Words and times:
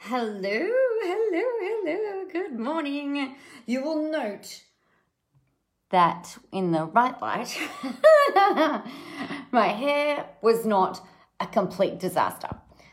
Hello, 0.00 0.30
hello, 0.40 1.42
hello. 1.84 2.24
Good 2.32 2.58
morning. 2.58 3.34
You 3.66 3.82
will 3.82 4.10
note 4.10 4.62
that 5.90 6.38
in 6.52 6.70
the 6.70 6.84
right 6.84 7.20
light, 7.20 7.58
my 9.50 9.66
hair 9.66 10.24
was 10.40 10.64
not 10.64 11.04
a 11.40 11.48
complete 11.48 11.98
disaster. 11.98 12.48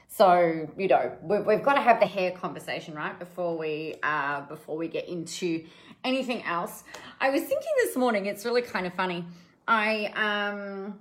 So 0.07 0.67
you 0.77 0.87
know 0.87 1.15
we've, 1.21 1.63
got 1.63 1.75
to 1.75 1.81
have 1.81 1.99
the 1.99 2.07
hair 2.07 2.31
conversation 2.31 2.95
right 2.95 3.17
before 3.17 3.55
we 3.55 3.95
uh, 4.01 4.41
before 4.41 4.75
we 4.75 4.87
get 4.87 5.07
into 5.07 5.63
anything 6.03 6.43
else. 6.43 6.83
I 7.21 7.29
was 7.29 7.41
thinking 7.41 7.71
this 7.83 7.95
morning. 7.95 8.25
It's 8.25 8.45
really 8.45 8.63
kind 8.63 8.87
of 8.87 8.95
funny. 8.95 9.25
I 9.67 10.11
um 10.15 10.99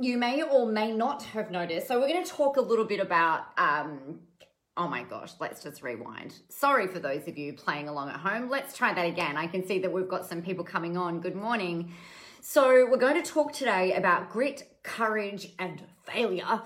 you 0.00 0.16
may 0.16 0.42
or 0.42 0.66
may 0.66 0.90
not 0.90 1.22
have 1.22 1.50
noticed. 1.50 1.86
So 1.86 2.00
we're 2.00 2.08
going 2.08 2.24
to 2.24 2.30
talk 2.30 2.56
a 2.56 2.62
little 2.62 2.86
bit 2.86 2.98
about 2.98 3.44
um 3.58 4.20
Oh 4.76 4.88
my 4.88 5.04
gosh, 5.04 5.30
let's 5.38 5.62
just 5.62 5.84
rewind. 5.84 6.34
Sorry 6.48 6.88
for 6.88 6.98
those 6.98 7.28
of 7.28 7.38
you 7.38 7.52
playing 7.52 7.88
along 7.88 8.08
at 8.08 8.16
home. 8.16 8.50
Let's 8.50 8.76
try 8.76 8.92
that 8.92 9.06
again. 9.06 9.36
I 9.36 9.46
can 9.46 9.64
see 9.64 9.78
that 9.78 9.92
we've 9.92 10.08
got 10.08 10.26
some 10.26 10.42
people 10.42 10.64
coming 10.64 10.96
on. 10.96 11.20
Good 11.20 11.36
morning. 11.36 11.92
So, 12.40 12.84
we're 12.90 12.96
going 12.96 13.22
to 13.22 13.30
talk 13.30 13.52
today 13.52 13.94
about 13.94 14.30
grit, 14.30 14.68
courage, 14.82 15.52
and 15.60 15.80
failure. 16.02 16.60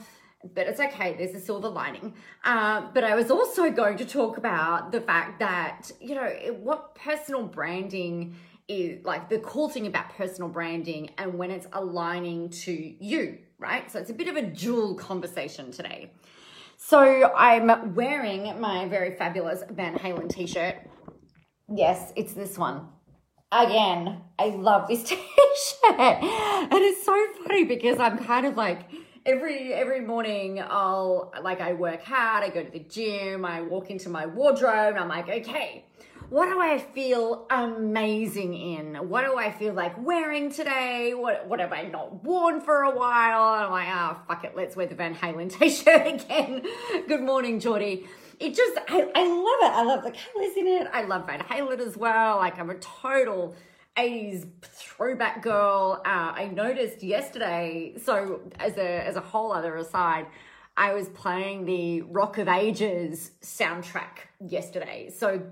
But 0.54 0.68
it's 0.68 0.80
okay, 0.80 1.16
there's 1.18 1.34
a 1.34 1.40
silver 1.40 1.68
lining. 1.68 2.14
Uh, 2.44 2.86
but 2.94 3.04
I 3.04 3.14
was 3.14 3.30
also 3.30 3.70
going 3.70 3.98
to 3.98 4.06
talk 4.06 4.38
about 4.38 4.90
the 4.90 5.02
fact 5.02 5.38
that, 5.40 5.90
you 6.00 6.14
know, 6.14 6.30
what 6.62 6.94
personal 6.94 7.42
branding 7.42 8.36
is 8.68 9.04
like 9.04 9.28
the 9.28 9.38
cool 9.40 9.68
thing 9.68 9.86
about 9.86 10.08
personal 10.10 10.48
branding 10.48 11.10
and 11.18 11.34
when 11.34 11.50
it's 11.50 11.66
aligning 11.74 12.48
to 12.50 12.72
you, 12.72 13.38
right? 13.58 13.90
So, 13.92 13.98
it's 13.98 14.10
a 14.10 14.14
bit 14.14 14.28
of 14.28 14.36
a 14.36 14.42
dual 14.42 14.94
conversation 14.94 15.72
today. 15.72 16.10
So 16.80 17.32
I'm 17.36 17.94
wearing 17.96 18.60
my 18.60 18.86
very 18.86 19.16
fabulous 19.16 19.64
Van 19.68 19.98
Halen 19.98 20.30
t-shirt. 20.30 20.76
Yes, 21.68 22.12
it's 22.14 22.34
this 22.34 22.56
one. 22.56 22.86
Again, 23.50 24.22
I 24.38 24.50
love 24.50 24.86
this 24.86 25.02
t-shirt. 25.08 25.98
And 25.98 26.72
it's 26.72 27.04
so 27.04 27.26
funny 27.42 27.64
because 27.64 27.98
I'm 27.98 28.24
kind 28.24 28.46
of 28.46 28.56
like 28.56 28.82
every 29.26 29.74
every 29.74 30.00
morning 30.00 30.62
I'll 30.62 31.32
like 31.42 31.60
I 31.60 31.72
work 31.72 32.04
hard, 32.04 32.44
I 32.44 32.48
go 32.48 32.62
to 32.62 32.70
the 32.70 32.78
gym, 32.78 33.44
I 33.44 33.60
walk 33.60 33.90
into 33.90 34.08
my 34.08 34.26
wardrobe 34.26 34.94
and 34.94 34.98
I'm 34.98 35.08
like, 35.08 35.28
okay, 35.28 35.84
what 36.30 36.46
do 36.46 36.60
I 36.60 36.78
feel 36.78 37.46
amazing 37.50 38.54
in? 38.54 39.08
What 39.08 39.24
do 39.24 39.38
I 39.38 39.50
feel 39.50 39.72
like 39.72 39.94
wearing 40.04 40.50
today? 40.52 41.14
What 41.14 41.46
what 41.46 41.58
have 41.58 41.72
I 41.72 41.82
not 41.84 42.22
worn 42.22 42.60
for 42.60 42.82
a 42.82 42.94
while? 42.94 43.54
And 43.54 43.64
I'm 43.64 43.70
like, 43.70 43.88
oh, 43.90 44.20
fuck 44.28 44.44
it, 44.44 44.54
let's 44.54 44.76
wear 44.76 44.86
the 44.86 44.94
Van 44.94 45.14
Halen 45.14 45.50
t-shirt 45.58 46.06
again. 46.06 46.62
Good 47.06 47.22
morning, 47.22 47.60
Geordie. 47.60 48.06
It 48.38 48.54
just, 48.54 48.78
I, 48.88 49.10
I 49.16 49.26
love 49.26 49.72
it. 49.72 49.76
I 49.76 49.82
love 49.82 50.04
the 50.04 50.12
colors 50.12 50.56
in 50.56 50.66
it. 50.66 50.86
I 50.92 51.02
love 51.02 51.26
Van 51.26 51.40
Halen 51.40 51.80
as 51.80 51.96
well. 51.96 52.36
Like 52.36 52.58
I'm 52.58 52.70
a 52.70 52.76
total 52.76 53.56
80s 53.96 54.46
throwback 54.62 55.42
girl. 55.42 56.02
Uh, 56.04 56.32
I 56.34 56.50
noticed 56.54 57.02
yesterday, 57.02 57.94
so 58.04 58.42
as 58.60 58.76
a 58.76 59.06
as 59.06 59.16
a 59.16 59.20
whole 59.20 59.50
other 59.50 59.76
aside, 59.76 60.26
I 60.76 60.92
was 60.92 61.08
playing 61.08 61.64
the 61.64 62.02
Rock 62.02 62.36
of 62.36 62.48
Ages 62.48 63.30
soundtrack 63.42 64.28
yesterday. 64.46 65.10
So 65.16 65.42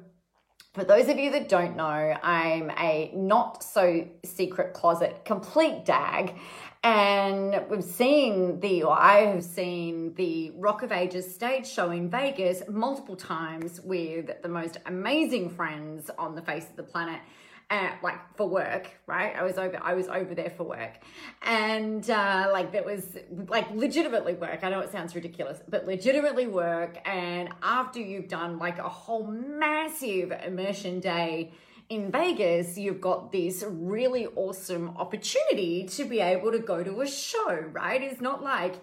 for 0.77 0.84
those 0.84 1.08
of 1.08 1.19
you 1.19 1.30
that 1.30 1.48
don't 1.48 1.74
know, 1.74 2.14
I'm 2.22 2.70
a 2.78 3.10
not 3.14 3.62
so 3.62 4.06
secret 4.24 4.74
closet 4.74 5.24
complete 5.24 5.86
dag. 5.86 6.34
And 6.84 7.64
we've 7.70 7.83
seen 7.83 8.60
the, 8.60 8.83
or 8.83 8.92
I 8.92 9.20
have 9.20 9.42
seen 9.42 10.12
the 10.16 10.52
Rock 10.55 10.83
of 10.83 10.92
Ages 10.92 11.34
stage 11.34 11.66
show 11.66 11.92
in 11.92 12.10
Vegas 12.10 12.62
multiple 12.68 13.16
times 13.16 13.80
with 13.80 14.30
the 14.42 14.50
most 14.50 14.77
amazing 14.84 15.48
friends 15.48 16.10
on 16.18 16.34
the 16.34 16.42
face 16.42 16.68
of 16.68 16.77
the 16.77 16.83
planet 16.83 17.22
at 17.69 18.00
like 18.03 18.20
for 18.36 18.48
work, 18.48 18.91
right? 19.06 19.34
I 19.34 19.42
was 19.42 19.58
over 19.58 19.79
I 19.83 19.95
was 19.95 20.07
over 20.07 20.35
there 20.35 20.51
for 20.51 20.64
work. 20.64 20.98
And 21.42 22.08
uh 22.08 22.48
like 22.52 22.73
that 22.73 22.85
was 22.85 23.18
like 23.48 23.70
legitimately 23.74 24.35
work. 24.35 24.61
I 24.63 24.70
know 24.70 24.80
it 24.80 24.92
sounds 24.92 25.14
ridiculous, 25.14 25.58
but 25.68 25.86
legitimately 25.86 26.46
work 26.46 26.98
and 27.05 27.48
after 27.63 28.01
you've 28.01 28.29
done 28.29 28.58
like 28.58 28.79
a 28.79 28.89
whole 28.89 29.27
massive 29.27 30.33
immersion 30.45 31.01
day 31.01 31.52
in 31.89 32.11
Vegas, 32.11 32.77
you've 32.77 33.01
got 33.01 33.30
this 33.30 33.64
really 33.69 34.27
awesome 34.35 34.96
opportunity 34.96 35.85
to 35.85 36.05
be 36.05 36.20
able 36.20 36.51
to 36.51 36.58
go 36.58 36.83
to 36.83 37.01
a 37.01 37.07
show, 37.07 37.64
right? 37.73 38.02
It's 38.02 38.20
not 38.20 38.42
like 38.42 38.74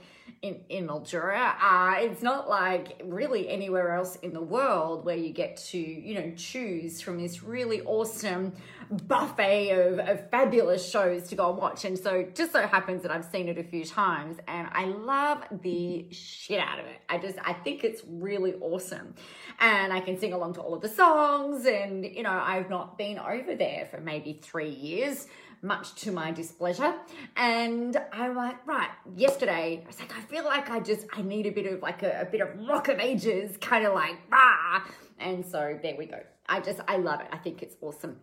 in, 0.42 0.62
in 0.70 0.88
Mildura. 0.88 1.56
Uh, 1.62 1.96
it's 1.98 2.22
not 2.22 2.50
like 2.50 3.02
really 3.04 3.50
anywhere 3.50 3.94
else 3.94 4.16
in 4.18 4.34
the 4.34 4.42
world 4.42 5.04
where 5.04 5.18
you 5.18 5.32
get 5.32 5.58
to, 5.58 5.78
you 5.78 6.16
know, 6.16 6.32
choose 6.36 7.02
from 7.02 7.22
this 7.22 7.44
really 7.44 7.82
awesome 7.82 8.54
buffet 8.98 9.72
of, 9.72 10.00
of 10.00 10.30
fabulous 10.30 10.90
shows 10.90 11.28
to 11.30 11.36
go 11.36 11.50
and 11.50 11.58
watch. 11.58 11.86
And 11.86 11.98
so 11.98 12.28
just 12.34 12.52
so 12.52 12.66
happens 12.66 13.04
that 13.04 13.12
I've 13.12 13.26
seen 13.26 13.50
it 13.50 13.58
a 13.58 13.64
few 13.64 13.86
times 13.86 14.38
and 14.48 14.68
I 14.72 14.86
love 14.86 15.44
the 15.62 16.08
shit 16.12 16.60
out 16.60 16.80
of 16.80 16.86
it. 16.86 17.02
I 17.10 17.18
just, 17.18 17.38
I 17.44 17.54
think 17.54 17.84
it's 17.84 18.02
really 18.08 18.54
awesome. 18.56 19.16
And 19.60 19.92
I 19.94 20.00
can 20.00 20.20
sing 20.20 20.34
along 20.34 20.54
to 20.56 20.62
all 20.62 20.74
of 20.74 20.82
the 20.82 20.90
songs. 20.90 21.66
And, 21.66 22.06
you 22.06 22.24
know, 22.24 22.32
I've 22.32 22.70
not 22.70 22.98
been 22.98 23.20
over 23.20 23.56
there 23.56 23.88
for 23.90 24.00
maybe 24.00 24.34
three 24.42 24.70
years 24.70 25.28
much 25.62 25.96
to 25.96 26.12
my 26.12 26.32
displeasure. 26.32 26.94
And 27.38 27.98
I'm 28.12 28.36
like, 28.36 28.68
right, 28.68 28.90
yesterday, 29.16 29.82
I 29.84 29.88
was 29.88 30.00
like, 30.00 30.16
I 30.16 30.22
feel 30.22 30.44
like 30.44 30.70
I 30.70 30.80
just, 30.82 31.08
I 31.14 31.22
need 31.22 31.46
a 31.46 31.52
bit 31.52 31.72
of 31.72 31.82
like 31.82 32.04
a, 32.04 32.22
a 32.22 32.26
bit 32.26 32.42
of 32.42 32.50
rock 32.68 32.90
of 32.90 33.00
ages, 33.00 33.56
kind 33.58 33.86
of 33.86 33.94
like, 33.94 34.18
ah. 34.32 34.86
And 35.20 35.46
so 35.46 35.80
there 35.82 35.96
we 35.98 36.06
go. 36.06 36.20
I 36.50 36.60
just, 36.60 36.82
I 36.88 36.98
love 36.98 37.22
it. 37.22 37.28
I 37.32 37.38
think 37.38 37.64
it's 37.64 37.78
awesome. 37.82 38.18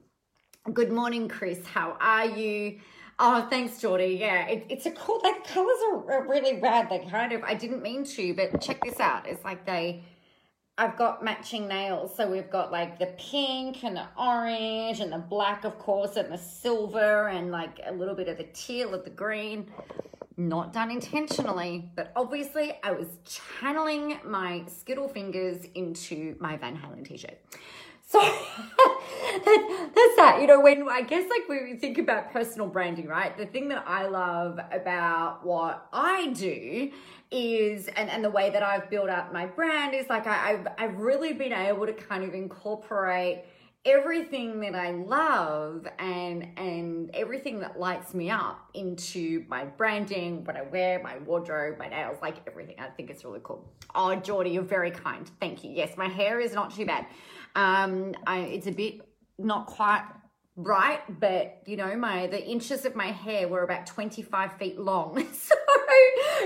Good 0.64 0.92
morning, 0.92 1.26
Chris. 1.26 1.66
How 1.66 1.96
are 2.02 2.26
you? 2.26 2.80
Oh, 3.18 3.46
thanks, 3.48 3.80
Geordie. 3.80 4.18
Yeah, 4.20 4.46
it, 4.46 4.66
it's 4.68 4.84
a 4.84 4.90
cool, 4.90 5.18
like, 5.24 5.46
colors 5.46 5.78
are 5.88 6.28
really 6.28 6.60
rad. 6.60 6.90
They 6.90 6.98
kind 6.98 7.32
of, 7.32 7.42
I 7.42 7.54
didn't 7.54 7.80
mean 7.82 8.04
to, 8.04 8.34
but 8.34 8.60
check 8.60 8.84
this 8.84 9.00
out. 9.00 9.26
It's 9.26 9.42
like 9.42 9.64
they, 9.64 10.04
I've 10.76 10.98
got 10.98 11.24
matching 11.24 11.66
nails. 11.66 12.14
So 12.14 12.30
we've 12.30 12.50
got 12.50 12.70
like 12.70 12.98
the 12.98 13.06
pink 13.18 13.84
and 13.84 13.96
the 13.96 14.06
orange 14.18 15.00
and 15.00 15.10
the 15.10 15.18
black, 15.18 15.64
of 15.64 15.78
course, 15.78 16.16
and 16.16 16.30
the 16.30 16.36
silver 16.36 17.28
and 17.28 17.50
like 17.50 17.80
a 17.86 17.92
little 17.92 18.14
bit 18.14 18.28
of 18.28 18.36
the 18.36 18.46
teal 18.52 18.92
of 18.92 19.02
the 19.04 19.10
green. 19.10 19.66
Not 20.36 20.74
done 20.74 20.90
intentionally, 20.90 21.90
but 21.96 22.12
obviously 22.14 22.74
I 22.84 22.92
was 22.92 23.08
channeling 23.24 24.18
my 24.26 24.64
Skittle 24.66 25.08
fingers 25.08 25.64
into 25.74 26.36
my 26.38 26.58
Van 26.58 26.76
Halen 26.76 27.06
t-shirt. 27.06 27.38
So 28.06 28.20
that. 30.20 30.40
You 30.40 30.46
know, 30.46 30.60
when 30.60 30.88
I 30.88 31.02
guess 31.02 31.28
like 31.30 31.48
we 31.48 31.76
think 31.76 31.98
about 31.98 32.32
personal 32.32 32.66
branding, 32.66 33.06
right? 33.06 33.36
The 33.36 33.46
thing 33.46 33.68
that 33.68 33.84
I 33.86 34.06
love 34.06 34.58
about 34.70 35.44
what 35.44 35.86
I 35.92 36.28
do 36.28 36.90
is 37.30 37.88
and, 37.88 38.10
and 38.10 38.24
the 38.24 38.30
way 38.30 38.50
that 38.50 38.62
I've 38.62 38.90
built 38.90 39.08
up 39.08 39.32
my 39.32 39.46
brand 39.46 39.94
is 39.94 40.08
like 40.08 40.26
I, 40.26 40.52
I've 40.52 40.66
I've 40.78 40.96
really 40.98 41.32
been 41.32 41.52
able 41.52 41.86
to 41.86 41.92
kind 41.92 42.24
of 42.24 42.34
incorporate 42.34 43.44
everything 43.86 44.60
that 44.60 44.74
I 44.74 44.90
love 44.90 45.86
and 45.98 46.48
and 46.58 47.10
everything 47.14 47.60
that 47.60 47.80
lights 47.80 48.12
me 48.12 48.28
up 48.28 48.68
into 48.74 49.46
my 49.48 49.64
branding, 49.64 50.44
what 50.44 50.56
I 50.56 50.62
wear, 50.62 51.02
my 51.02 51.16
wardrobe, 51.18 51.78
my 51.78 51.88
nails, 51.88 52.18
like 52.20 52.36
everything. 52.46 52.76
I 52.78 52.88
think 52.88 53.08
it's 53.08 53.24
really 53.24 53.40
cool. 53.42 53.72
Oh, 53.94 54.14
Geordie, 54.16 54.50
you're 54.50 54.62
very 54.62 54.90
kind. 54.90 55.30
Thank 55.40 55.64
you. 55.64 55.70
Yes, 55.70 55.96
my 55.96 56.08
hair 56.08 56.40
is 56.40 56.52
not 56.52 56.74
too 56.74 56.84
bad. 56.84 57.06
Um, 57.56 58.14
I, 58.26 58.40
it's 58.40 58.66
a 58.66 58.72
bit 58.72 59.00
not 59.44 59.66
quite 59.66 60.04
right, 60.56 61.00
but 61.20 61.62
you 61.66 61.76
know, 61.76 61.96
my 61.96 62.26
the 62.26 62.44
inches 62.44 62.84
of 62.84 62.94
my 62.94 63.08
hair 63.08 63.48
were 63.48 63.62
about 63.62 63.86
25 63.86 64.54
feet 64.54 64.78
long. 64.78 65.14
so, 65.32 65.54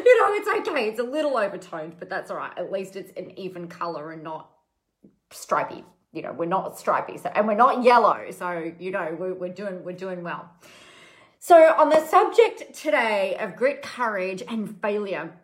you 0.04 0.20
know, 0.20 0.34
it's 0.34 0.68
okay. 0.68 0.88
It's 0.88 1.00
a 1.00 1.04
little 1.04 1.32
overtoned, 1.32 1.94
but 1.98 2.08
that's 2.08 2.30
all 2.30 2.36
right. 2.36 2.56
At 2.56 2.70
least 2.72 2.96
it's 2.96 3.12
an 3.16 3.38
even 3.38 3.68
color 3.68 4.12
and 4.12 4.22
not 4.22 4.50
stripy. 5.30 5.84
You 6.12 6.22
know, 6.22 6.32
we're 6.32 6.44
not 6.46 6.78
stripy, 6.78 7.18
so 7.18 7.30
and 7.34 7.46
we're 7.46 7.54
not 7.54 7.82
yellow. 7.82 8.30
So, 8.30 8.72
you 8.78 8.92
know, 8.92 9.16
we're, 9.18 9.34
we're 9.34 9.52
doing 9.52 9.82
we're 9.84 9.92
doing 9.92 10.22
well. 10.22 10.48
So, 11.40 11.56
on 11.74 11.90
the 11.90 12.06
subject 12.06 12.74
today 12.74 13.36
of 13.38 13.56
grit, 13.56 13.82
courage, 13.82 14.42
and 14.48 14.80
failure, 14.80 15.34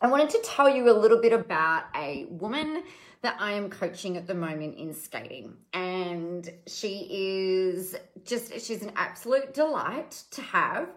I 0.00 0.06
wanted 0.06 0.30
to 0.30 0.40
tell 0.42 0.68
you 0.68 0.90
a 0.90 0.96
little 0.96 1.20
bit 1.20 1.34
about 1.34 1.84
a 1.94 2.24
woman 2.30 2.84
that 3.22 3.36
I 3.38 3.52
am 3.52 3.68
coaching 3.68 4.16
at 4.16 4.26
the 4.26 4.34
moment 4.34 4.76
in 4.78 4.94
skating. 4.94 5.56
And 5.74 6.50
she 6.66 7.06
is 7.10 7.96
just, 8.24 8.52
she's 8.60 8.82
an 8.82 8.92
absolute 8.96 9.52
delight 9.52 10.22
to 10.32 10.42
have. 10.42 10.88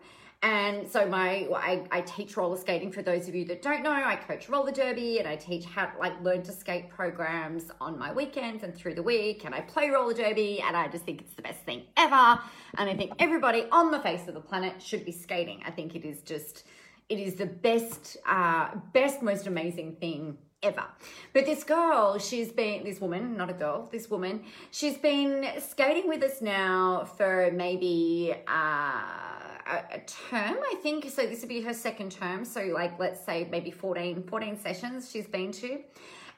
And 0.43 0.91
so 0.91 1.07
my 1.07 1.47
I, 1.55 1.83
I 1.89 2.01
teach 2.01 2.35
roller 2.35 2.57
skating 2.57 2.91
for 2.91 3.01
those 3.01 3.29
of 3.29 3.35
you 3.35 3.45
that 3.45 3.61
don't 3.61 3.81
know. 3.81 3.91
I 3.91 4.17
coach 4.17 4.49
roller 4.49 4.73
derby 4.73 5.19
and 5.19 5.27
I 5.27 5.37
teach 5.37 5.63
how 5.63 5.85
to 5.85 5.97
like 5.97 6.21
learn 6.21 6.43
to 6.43 6.51
skate 6.51 6.89
programs 6.89 7.71
on 7.79 7.97
my 7.97 8.11
weekends 8.11 8.61
and 8.61 8.75
through 8.75 8.95
the 8.95 9.03
week. 9.03 9.45
And 9.45 9.55
I 9.55 9.61
play 9.61 9.89
roller 9.89 10.13
derby 10.13 10.59
and 10.59 10.75
I 10.75 10.89
just 10.89 11.05
think 11.05 11.21
it's 11.21 11.33
the 11.33 11.43
best 11.43 11.61
thing 11.61 11.83
ever. 11.95 12.41
And 12.77 12.89
I 12.89 12.93
think 12.93 13.13
everybody 13.19 13.67
on 13.71 13.89
the 13.89 14.01
face 14.01 14.27
of 14.27 14.33
the 14.33 14.41
planet 14.41 14.81
should 14.81 15.05
be 15.05 15.13
skating. 15.13 15.63
I 15.65 15.71
think 15.71 15.95
it 15.95 16.03
is 16.03 16.21
just 16.23 16.65
it 17.07 17.19
is 17.19 17.35
the 17.35 17.45
best 17.45 18.17
uh, 18.27 18.75
best 18.91 19.21
most 19.21 19.47
amazing 19.47 19.95
thing 19.95 20.37
ever. 20.63 20.85
But 21.33 21.45
this 21.45 21.63
girl, 21.63 22.17
she's 22.17 22.51
been, 22.51 22.83
this 22.83 22.99
woman, 22.99 23.37
not 23.37 23.49
a 23.49 23.53
girl, 23.53 23.89
this 23.91 24.09
woman, 24.09 24.43
she's 24.71 24.97
been 24.97 25.45
skating 25.59 26.07
with 26.07 26.23
us 26.23 26.41
now 26.41 27.05
for 27.17 27.51
maybe 27.53 28.33
uh, 28.47 28.51
a, 28.51 29.83
a 29.91 29.99
term, 30.07 30.57
I 30.57 30.75
think. 30.81 31.09
So 31.09 31.25
this 31.25 31.41
would 31.41 31.49
be 31.49 31.61
her 31.61 31.73
second 31.73 32.11
term. 32.11 32.45
So, 32.45 32.61
like, 32.61 32.99
let's 32.99 33.23
say 33.23 33.47
maybe 33.51 33.71
14, 33.71 34.23
14 34.23 34.59
sessions 34.59 35.11
she's 35.11 35.27
been 35.27 35.51
to. 35.53 35.79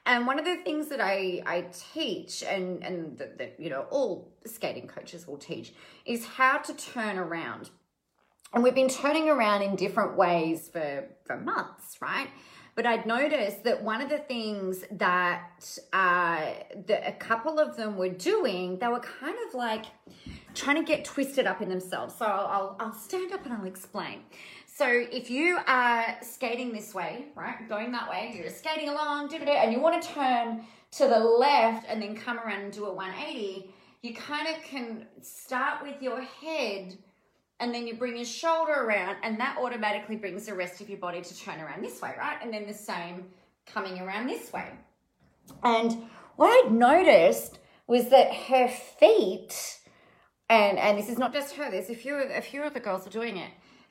And 0.06 0.24
one 0.24 0.38
of 0.38 0.44
the 0.44 0.56
things 0.56 0.86
that 0.88 1.00
I, 1.00 1.42
I 1.46 1.64
teach 1.92 2.44
and, 2.44 2.82
and 2.84 3.18
that, 3.18 3.56
you 3.58 3.70
know, 3.70 3.86
all 3.90 4.32
skating 4.44 4.86
coaches 4.86 5.26
will 5.26 5.36
teach 5.36 5.72
is 6.04 6.24
how 6.24 6.58
to 6.58 6.72
turn 6.74 7.18
around. 7.18 7.70
And 8.54 8.62
we've 8.62 8.74
been 8.74 8.88
turning 8.88 9.28
around 9.28 9.62
in 9.62 9.74
different 9.74 10.16
ways 10.16 10.68
for, 10.68 11.08
for 11.24 11.36
months, 11.36 12.00
right? 12.00 12.28
But 12.76 12.84
I'd 12.84 13.06
noticed 13.06 13.64
that 13.64 13.82
one 13.82 14.02
of 14.02 14.10
the 14.10 14.18
things 14.18 14.84
that, 14.92 15.78
uh, 15.94 16.44
that 16.86 17.08
a 17.08 17.12
couple 17.12 17.58
of 17.58 17.74
them 17.74 17.96
were 17.96 18.10
doing, 18.10 18.78
they 18.78 18.86
were 18.86 19.00
kind 19.00 19.34
of 19.48 19.54
like 19.54 19.86
trying 20.54 20.76
to 20.76 20.82
get 20.82 21.02
twisted 21.02 21.46
up 21.46 21.62
in 21.62 21.70
themselves. 21.70 22.14
So 22.14 22.26
I'll, 22.26 22.76
I'll 22.78 22.92
stand 22.92 23.32
up 23.32 23.46
and 23.46 23.54
I'll 23.54 23.64
explain. 23.64 24.20
So 24.66 24.86
if 24.86 25.30
you 25.30 25.58
are 25.66 26.18
skating 26.20 26.70
this 26.70 26.92
way, 26.92 27.28
right, 27.34 27.66
going 27.66 27.92
that 27.92 28.10
way, 28.10 28.34
you're 28.36 28.50
skating 28.50 28.90
along, 28.90 29.32
and 29.34 29.72
you 29.72 29.80
want 29.80 30.02
to 30.02 30.08
turn 30.10 30.62
to 30.92 31.08
the 31.08 31.18
left 31.18 31.86
and 31.88 32.00
then 32.02 32.14
come 32.14 32.38
around 32.38 32.60
and 32.60 32.72
do 32.72 32.84
a 32.84 32.92
180, 32.92 33.70
you 34.02 34.14
kind 34.14 34.54
of 34.54 34.62
can 34.62 35.06
start 35.22 35.82
with 35.82 36.02
your 36.02 36.20
head 36.20 36.98
and 37.60 37.74
then 37.74 37.86
you 37.86 37.96
bring 37.96 38.16
your 38.16 38.24
shoulder 38.24 38.72
around 38.72 39.16
and 39.22 39.38
that 39.40 39.58
automatically 39.58 40.16
brings 40.16 40.46
the 40.46 40.54
rest 40.54 40.80
of 40.80 40.88
your 40.88 40.98
body 40.98 41.22
to 41.22 41.38
turn 41.38 41.60
around 41.60 41.82
this 41.82 42.00
way, 42.00 42.14
right? 42.18 42.38
And 42.42 42.52
then 42.52 42.66
the 42.66 42.74
same 42.74 43.24
coming 43.66 44.00
around 44.00 44.26
this 44.26 44.52
way. 44.52 44.70
And 45.62 46.08
what 46.36 46.48
I'd 46.48 46.72
noticed 46.72 47.58
was 47.86 48.08
that 48.10 48.34
her 48.34 48.68
feet, 48.68 49.80
and 50.48 50.78
and 50.78 50.98
this 50.98 51.08
is 51.08 51.18
not 51.18 51.32
just 51.32 51.54
her, 51.54 51.70
there's 51.70 51.90
a 51.90 51.94
few 51.94 52.16
a 52.16 52.42
few 52.42 52.62
of 52.62 52.74
the 52.74 52.80
girls 52.80 53.06
are 53.06 53.10
doing 53.10 53.36
it 53.36 53.50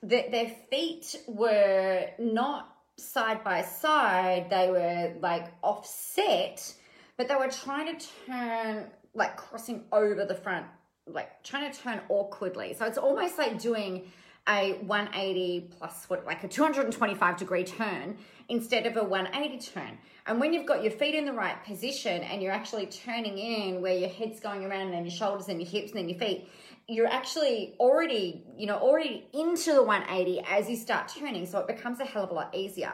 that 0.10 0.32
their 0.32 0.52
feet 0.70 1.16
were 1.28 2.06
not 2.20 2.76
side 2.98 3.44
by 3.44 3.62
side, 3.62 4.48
they 4.50 4.70
were 4.70 5.14
like 5.20 5.52
offset, 5.62 6.74
but 7.18 7.28
they 7.28 7.36
were 7.36 7.50
trying 7.50 7.98
to 7.98 8.08
turn, 8.26 8.86
like 9.14 9.36
crossing 9.36 9.84
over 9.92 10.26
the 10.26 10.36
front, 10.36 10.66
like 11.08 11.44
trying 11.44 11.72
to 11.72 11.80
turn 11.80 12.02
awkwardly. 12.10 12.74
So 12.74 12.86
it's 12.86 12.98
almost 12.98 13.38
like 13.38 13.60
doing 13.60 14.12
a 14.48 14.74
180 14.84 15.72
plus 15.78 16.06
what 16.08 16.26
like 16.26 16.44
a 16.44 16.48
225 16.48 17.38
degree 17.38 17.64
turn 17.64 18.18
instead 18.48 18.86
of 18.86 18.96
a 18.98 19.04
180 19.04 19.72
turn. 19.72 19.98
And 20.28 20.40
when 20.40 20.54
you've 20.54 20.66
got 20.68 20.84
your 20.84 20.92
feet 20.92 21.16
in 21.16 21.26
the 21.26 21.34
right 21.34 21.64
position 21.64 22.22
and 22.24 22.42
you're 22.42 22.52
actually 22.52 22.86
turning 22.88 23.38
in 23.38 23.82
where 23.82 23.96
your 23.96 24.10
head's 24.10 24.40
going 24.40 24.64
around 24.64 24.82
and 24.82 24.94
then 24.94 25.04
your 25.04 25.12
shoulders 25.12 25.48
and 25.48 25.60
your 25.60 25.70
hips 25.70 25.92
and 25.92 26.00
then 26.00 26.10
your 26.10 26.20
feet, 26.20 26.50
you're 26.88 27.08
actually 27.08 27.76
already, 27.80 28.44
you 28.56 28.68
know, 28.68 28.78
already 28.78 29.28
into 29.34 29.74
the 29.74 29.84
180 29.84 30.42
as 30.48 30.70
you 30.70 30.76
start 30.76 31.08
turning. 31.08 31.46
So 31.46 31.60
it 31.60 31.68
becomes 31.68 32.00
a 32.00 32.06
hell 32.06 32.24
of 32.24 32.30
a 32.30 32.34
lot 32.34 32.56
easier. 32.56 32.94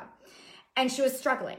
And 0.78 0.90
she 0.92 1.02
was 1.02 1.18
struggling. 1.18 1.58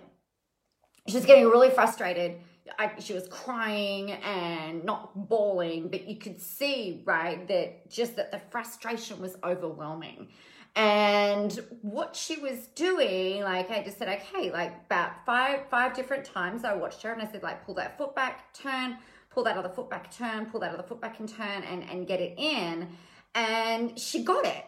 She 1.07 1.17
was 1.17 1.27
getting 1.27 1.45
really 1.45 1.71
frustrated. 1.71 2.39
I, 2.79 2.93
she 2.99 3.13
was 3.13 3.29
crying 3.29 4.13
and 4.13 4.85
not 4.85 5.29
bawling, 5.29 5.89
but 5.89 6.09
you 6.09 6.17
could 6.17 6.41
see, 6.41 7.03
right, 7.05 7.47
that 7.49 7.91
just 7.91 8.17
that 8.17 8.31
the 8.31 8.41
frustration 8.51 9.21
was 9.21 9.37
overwhelming. 9.45 10.29
And 10.75 11.59
what 11.83 12.17
she 12.17 12.37
was 12.37 12.69
doing, 12.69 13.43
like 13.43 13.71
I 13.71 13.83
just 13.83 13.99
said, 13.99 14.09
okay, 14.09 14.51
like 14.51 14.73
about 14.87 15.27
five 15.27 15.69
five 15.71 15.95
different 15.95 16.25
times 16.25 16.65
I 16.65 16.75
watched 16.75 17.03
her 17.03 17.13
and 17.13 17.21
I 17.21 17.31
said, 17.31 17.43
like, 17.43 17.67
pull 17.67 17.75
that 17.75 17.99
foot 17.99 18.15
back, 18.15 18.55
turn, 18.55 18.97
pull 19.29 19.45
that 19.45 19.59
other 19.59 19.69
foot 19.69 19.91
back, 19.91 20.15
turn, 20.15 20.47
pull 20.47 20.61
that 20.61 20.73
other 20.73 20.83
foot 20.83 21.01
back 21.01 21.21
and 21.21 21.29
turn 21.29 21.63
and, 21.65 21.83
and 21.91 22.07
get 22.07 22.21
it 22.21 22.39
in. 22.39 22.89
And 23.35 23.99
she 23.99 24.25
got 24.25 24.47
it, 24.47 24.65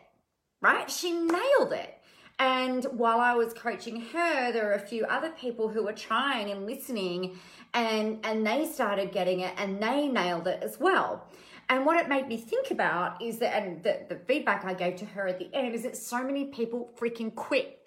right? 0.61 0.91
She 0.91 1.13
nailed 1.13 1.73
it. 1.73 1.99
And 2.39 2.85
while 2.85 3.21
I 3.21 3.35
was 3.35 3.53
coaching 3.53 4.01
her, 4.01 4.53
there 4.53 4.65
were 4.65 4.75
a 4.75 4.81
few 4.81 5.05
other 5.05 5.31
people 5.31 5.69
who 5.69 5.85
were 5.85 5.93
trying 5.93 6.51
and 6.51 6.67
listening 6.67 7.39
and 7.73 8.19
and 8.25 8.47
they 8.47 8.67
started 8.67 9.13
getting 9.13 9.41
it 9.41 9.53
and 9.57 9.83
they 9.83 10.09
nailed 10.09 10.47
it 10.47 10.63
as 10.63 10.79
well. 10.81 11.27
And 11.69 11.87
what 11.87 11.99
it 11.99 12.09
made 12.09 12.29
me 12.29 12.37
think 12.37 12.71
about 12.71 13.23
is 13.23 13.39
that, 13.39 13.57
and 13.57 13.83
the, 13.83 14.01
the 14.09 14.17
feedback 14.17 14.65
I 14.65 14.75
gave 14.75 14.97
to 14.97 15.07
her 15.07 15.27
at 15.27 15.39
the 15.39 15.49
end 15.55 15.75
is 15.75 15.85
that 15.85 15.97
so 15.97 16.23
many 16.23 16.47
people 16.47 16.93
freaking 16.99 17.35
quit 17.35 17.84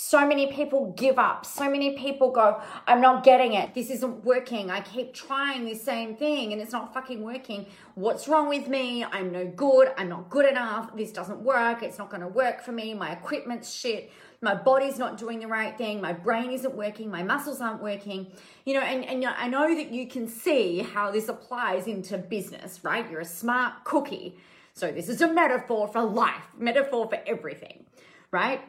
so 0.00 0.24
many 0.24 0.46
people 0.52 0.94
give 0.96 1.18
up. 1.18 1.44
So 1.44 1.68
many 1.68 1.96
people 1.98 2.30
go, 2.30 2.62
I'm 2.86 3.00
not 3.00 3.24
getting 3.24 3.54
it. 3.54 3.74
This 3.74 3.90
isn't 3.90 4.24
working. 4.24 4.70
I 4.70 4.80
keep 4.80 5.12
trying 5.12 5.64
the 5.64 5.74
same 5.74 6.14
thing 6.14 6.52
and 6.52 6.62
it's 6.62 6.70
not 6.70 6.94
fucking 6.94 7.20
working. 7.20 7.66
What's 7.96 8.28
wrong 8.28 8.48
with 8.48 8.68
me? 8.68 9.02
I'm 9.02 9.32
no 9.32 9.44
good. 9.48 9.92
I'm 9.96 10.08
not 10.08 10.30
good 10.30 10.46
enough. 10.48 10.96
This 10.96 11.10
doesn't 11.10 11.40
work. 11.40 11.82
It's 11.82 11.98
not 11.98 12.10
going 12.10 12.20
to 12.20 12.28
work 12.28 12.62
for 12.62 12.70
me. 12.70 12.94
My 12.94 13.10
equipment's 13.10 13.74
shit. 13.74 14.12
My 14.40 14.54
body's 14.54 15.00
not 15.00 15.18
doing 15.18 15.40
the 15.40 15.48
right 15.48 15.76
thing. 15.76 16.00
My 16.00 16.12
brain 16.12 16.52
isn't 16.52 16.76
working. 16.76 17.10
My 17.10 17.24
muscles 17.24 17.60
aren't 17.60 17.82
working. 17.82 18.28
You 18.66 18.74
know, 18.74 18.82
and, 18.82 19.04
and 19.04 19.24
I 19.26 19.48
know 19.48 19.74
that 19.74 19.90
you 19.90 20.06
can 20.06 20.28
see 20.28 20.78
how 20.78 21.10
this 21.10 21.28
applies 21.28 21.88
into 21.88 22.18
business, 22.18 22.84
right? 22.84 23.10
You're 23.10 23.22
a 23.22 23.24
smart 23.24 23.82
cookie. 23.82 24.36
So 24.74 24.92
this 24.92 25.08
is 25.08 25.20
a 25.22 25.32
metaphor 25.32 25.88
for 25.88 26.04
life, 26.04 26.44
metaphor 26.56 27.08
for 27.08 27.18
everything, 27.26 27.84
right? 28.30 28.60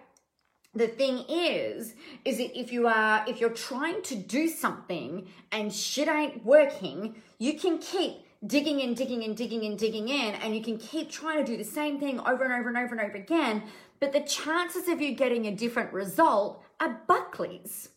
The 0.73 0.87
thing 0.87 1.25
is 1.27 1.95
is 2.25 2.37
that 2.37 2.57
if 2.57 2.71
you 2.71 2.87
are 2.87 3.23
if 3.27 3.39
you're 3.39 3.49
trying 3.49 4.01
to 4.03 4.15
do 4.15 4.47
something 4.47 5.27
and 5.51 5.73
shit 5.73 6.07
ain't 6.07 6.45
working 6.45 7.15
you 7.39 7.53
can 7.53 7.77
keep 7.79 8.17
digging 8.45 8.81
and 8.81 8.95
digging 8.95 9.23
and 9.23 9.35
digging 9.35 9.65
and 9.65 9.77
digging 9.77 10.07
in 10.07 10.35
and 10.35 10.55
you 10.55 10.61
can 10.61 10.77
keep 10.77 11.09
trying 11.09 11.43
to 11.43 11.51
do 11.51 11.57
the 11.57 11.63
same 11.63 11.99
thing 11.99 12.19
over 12.19 12.43
and 12.43 12.53
over 12.53 12.69
and 12.69 12.77
over 12.77 12.95
and 12.95 13.01
over 13.01 13.17
again 13.17 13.63
but 13.99 14.13
the 14.13 14.21
chances 14.21 14.87
of 14.87 15.01
you 15.01 15.13
getting 15.13 15.45
a 15.45 15.51
different 15.51 15.91
result 15.93 16.63
are 16.79 17.01
buckley's. 17.07 17.89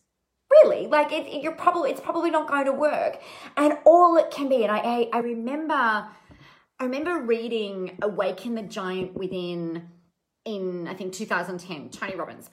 Really? 0.51 0.87
Like 0.87 1.11
it, 1.11 1.25
it, 1.27 1.41
you're 1.41 1.55
probably 1.55 1.91
it's 1.91 2.01
probably 2.01 2.29
not 2.29 2.47
going 2.47 2.65
to 2.65 2.73
work. 2.73 3.21
And 3.57 3.77
all 3.85 4.17
it 4.17 4.29
can 4.29 4.49
be 4.49 4.63
and 4.63 4.71
i 4.71 4.77
i, 4.77 5.09
I 5.13 5.19
remember 5.19 5.73
i 5.73 6.07
remember 6.83 7.19
reading 7.21 7.97
awaken 8.01 8.55
the 8.55 8.63
giant 8.63 9.13
within 9.15 9.89
in 10.45 10.87
I 10.87 10.93
think 10.93 11.13
2010, 11.13 11.89
Tony 11.89 12.15
Robbins. 12.15 12.49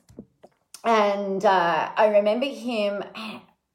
And 0.84 1.44
uh, 1.44 1.90
I 1.94 2.08
remember 2.08 2.46
him 2.46 3.04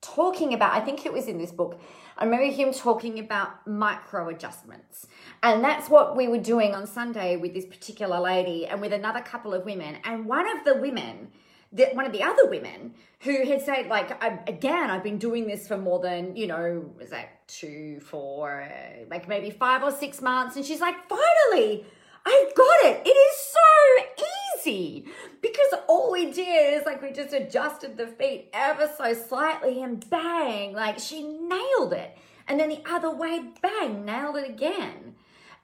talking 0.02 0.54
about, 0.54 0.74
I 0.74 0.80
think 0.80 1.06
it 1.06 1.14
was 1.14 1.28
in 1.28 1.38
this 1.38 1.52
book, 1.52 1.80
I 2.18 2.24
remember 2.24 2.46
him 2.46 2.72
talking 2.72 3.20
about 3.20 3.68
micro 3.68 4.30
adjustments. 4.30 5.08
And 5.44 5.64
that's 5.64 5.90
what 5.90 6.16
we 6.16 6.28
were 6.28 6.40
doing 6.40 6.74
on 6.74 6.88
Sunday 6.88 7.36
with 7.36 7.54
this 7.54 7.66
particular 7.66 8.20
lady 8.20 8.66
and 8.66 8.80
with 8.80 8.94
another 8.94 9.20
couple 9.20 9.54
of 9.54 9.66
women. 9.66 9.98
And 10.04 10.26
one 10.26 10.48
of 10.58 10.64
the 10.64 10.76
women, 10.76 11.30
that 11.74 11.94
one 11.94 12.06
of 12.06 12.14
the 12.14 12.24
other 12.24 12.50
women 12.50 12.94
who 13.20 13.46
had 13.46 13.62
said, 13.62 13.88
like, 13.88 14.24
I, 14.24 14.40
again, 14.48 14.90
I've 14.90 15.04
been 15.04 15.18
doing 15.18 15.46
this 15.46 15.68
for 15.68 15.78
more 15.78 16.00
than, 16.00 16.36
you 16.36 16.48
know, 16.48 16.90
was 16.98 17.10
that 17.10 17.46
two, 17.48 18.00
four, 18.00 18.68
like 19.10 19.28
maybe 19.28 19.50
five 19.50 19.84
or 19.84 19.92
six 19.92 20.22
months. 20.22 20.56
And 20.56 20.66
she's 20.66 20.80
like, 20.80 20.96
finally, 21.10 21.86
I 22.26 22.52
got 22.56 22.92
it. 22.92 23.02
It 23.06 23.10
is 23.10 23.38
so 23.54 24.26
easy 24.60 25.06
because 25.42 25.80
all 25.88 26.12
we 26.12 26.32
did 26.32 26.74
is 26.74 26.86
like 26.86 27.02
we 27.02 27.12
just 27.12 27.34
adjusted 27.34 27.98
the 27.98 28.08
feet 28.08 28.50
ever 28.54 28.90
so 28.98 29.14
slightly 29.14 29.84
and 29.84 30.08
bang, 30.10 30.74
like 30.74 31.00
she 31.00 31.24
nailed 31.24 31.94
it. 31.94 32.18
And 32.48 32.60
then 32.60 32.70
the 32.70 32.82
other 32.90 33.10
way, 33.16 33.44
bang, 33.62 34.06
nailed 34.06 34.38
it 34.38 34.50
again. 34.50 35.16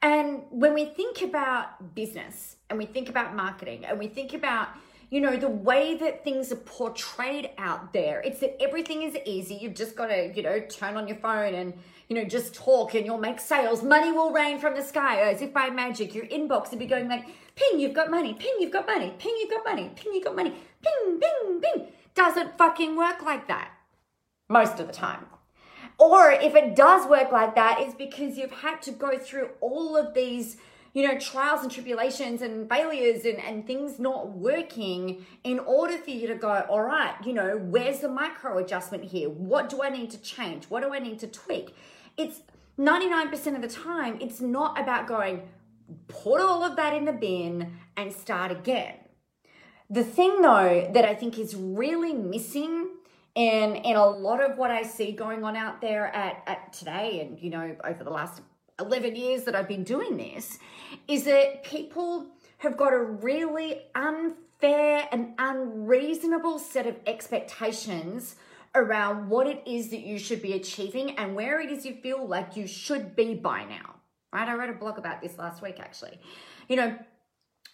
And 0.02 0.44
when 0.50 0.74
we 0.74 0.86
think 0.86 1.22
about 1.22 1.94
business 1.94 2.58
and 2.70 2.80
we 2.80 2.86
think 2.86 3.10
about 3.10 3.36
marketing 3.36 3.86
and 3.86 4.00
we 4.00 4.08
think 4.08 4.34
about 4.34 4.70
you 5.12 5.20
know, 5.20 5.36
the 5.36 5.50
way 5.50 5.96
that 5.98 6.24
things 6.24 6.54
are 6.54 6.56
portrayed 6.56 7.50
out 7.58 7.92
there. 7.92 8.22
It's 8.22 8.40
that 8.40 8.56
everything 8.62 9.04
is 9.04 9.16
easy. 9.26 9.56
You've 9.56 9.76
just 9.76 9.94
got 9.98 10.08
to, 10.08 10.32
you 10.34 10.42
know, 10.42 10.62
turn 10.62 10.96
on 10.96 11.06
your 11.06 11.18
phone 11.18 11.54
and, 11.54 11.74
you 12.08 12.16
know, 12.16 12.24
just 12.24 12.56
talk 12.56 12.96
and 12.96 13.06
you'll 13.06 13.18
make 13.18 13.42
sales. 13.42 13.84
Money 13.84 14.14
will 14.14 14.32
rain 14.32 14.58
from 14.58 14.74
the 14.74 14.82
sky 14.82 15.20
as 15.30 15.42
if 15.42 15.54
by 15.54 15.70
magic. 15.70 16.16
Your 16.16 16.26
inbox 16.28 16.72
will 16.72 16.78
be 16.78 16.86
going 16.86 17.10
like, 17.10 17.26
ping, 17.56 17.78
you've 17.78 17.94
got 17.94 18.10
money, 18.10 18.34
ping, 18.34 18.56
you've 18.62 18.72
got 18.72 18.88
money, 18.88 19.14
ping, 19.20 19.36
you've 19.38 19.50
got 19.50 19.66
money, 19.66 19.92
ping, 19.98 20.14
you've 20.14 20.24
got 20.24 20.36
money, 20.36 20.54
ping, 20.82 21.20
ping, 21.20 21.62
ping. 21.62 21.88
Doesn't 22.16 22.58
fucking 22.58 22.96
work 22.96 23.22
like 23.22 23.50
that 23.50 23.70
most 24.48 24.80
of 24.80 24.88
the 24.88 24.94
time. 24.94 25.26
Or 26.00 26.32
if 26.32 26.56
it 26.56 26.74
does 26.74 27.06
work 27.10 27.34
like 27.34 27.56
that, 27.56 27.82
it's 27.82 27.96
because 27.96 28.38
you've 28.38 28.52
had 28.52 28.82
to 28.84 28.92
go 28.92 29.18
through 29.18 29.50
all 29.60 29.98
of 29.98 30.14
these 30.14 30.56
you 30.94 31.08
know, 31.08 31.18
trials 31.18 31.62
and 31.64 31.72
tribulations 31.72 32.42
and 32.42 32.68
failures 32.68 33.24
and, 33.26 33.40
and 33.40 33.66
things 33.66 33.98
not 33.98 34.32
working 34.32 35.26
in 35.44 35.60
order 35.60 35.98
for 35.98 36.10
you 36.10 36.28
to 36.28 36.36
go, 36.36 36.66
all 36.70 36.82
right, 36.82 37.16
you 37.26 37.34
know, 37.34 37.58
where's 37.58 38.00
the 38.00 38.10
micro 38.10 38.58
adjustment 38.58 39.06
here? 39.06 39.30
What 39.30 39.70
do 39.70 39.82
I 39.82 39.90
need 39.90 40.12
to 40.12 40.18
change? 40.22 40.66
What 40.66 40.84
do 40.84 40.94
I 40.94 41.00
need 41.00 41.20
to 41.20 41.28
tweak? 41.28 41.76
It's 42.18 42.42
99% 42.78 43.56
of 43.56 43.62
the 43.62 43.68
time, 43.68 44.18
it's 44.22 44.42
not 44.42 44.80
about 44.80 45.08
going, 45.08 45.44
put 46.08 46.42
all 46.42 46.64
of 46.64 46.76
that 46.76 46.94
in 46.94 47.06
the 47.06 47.14
bin 47.14 47.74
and 47.96 48.12
start 48.12 48.52
again. 48.52 48.96
The 49.90 50.04
thing 50.04 50.42
though 50.42 50.90
that 50.94 51.06
I 51.06 51.16
think 51.16 51.38
is 51.38 51.56
really 51.56 52.14
missing 52.14 52.90
in 53.36 53.76
in 53.76 53.96
a 53.96 54.06
lot 54.06 54.42
of 54.42 54.58
what 54.58 54.72
I 54.72 54.84
see 54.84 55.12
going 55.12 55.44
on 55.44 55.56
out 55.56 55.82
there 55.82 56.08
at, 56.08 56.44
at 56.48 56.74
today 56.74 57.22
and 57.22 57.40
you 57.40 57.50
know 57.50 57.76
over 57.84 58.04
the 58.04 58.10
last 58.10 58.42
11 58.82 59.16
years 59.16 59.44
that 59.44 59.56
I've 59.56 59.68
been 59.68 59.84
doing 59.84 60.18
this 60.18 60.60
is 61.08 61.24
that 61.26 61.64
people 61.64 62.28
have 62.58 62.78
got 62.78 62.94
a 62.94 63.00
really 63.00 63.82
unfair 63.96 65.08
and 65.12 65.34
unreasonable 65.38 66.60
set 66.60 66.88
of 66.88 66.96
expectations 67.08 68.36
around 68.76 69.30
what 69.30 69.48
it 69.48 69.62
is 69.66 69.90
that 69.90 70.02
you 70.02 70.18
should 70.18 70.42
be 70.42 70.54
achieving 70.54 71.18
and 71.18 71.36
where 71.36 71.60
it 71.60 71.72
is 71.72 71.86
you 71.86 71.96
feel 71.96 72.26
like 72.28 72.56
you 72.56 72.68
should 72.68 73.16
be 73.16 73.34
by 73.34 73.64
now. 73.66 73.96
Right? 74.34 74.48
I 74.48 74.56
wrote 74.56 74.70
a 74.70 74.74
blog 74.74 74.98
about 74.98 75.22
this 75.22 75.38
last 75.38 75.62
week 75.62 75.80
actually. 75.80 76.20
You 76.70 76.78
know, 76.78 76.98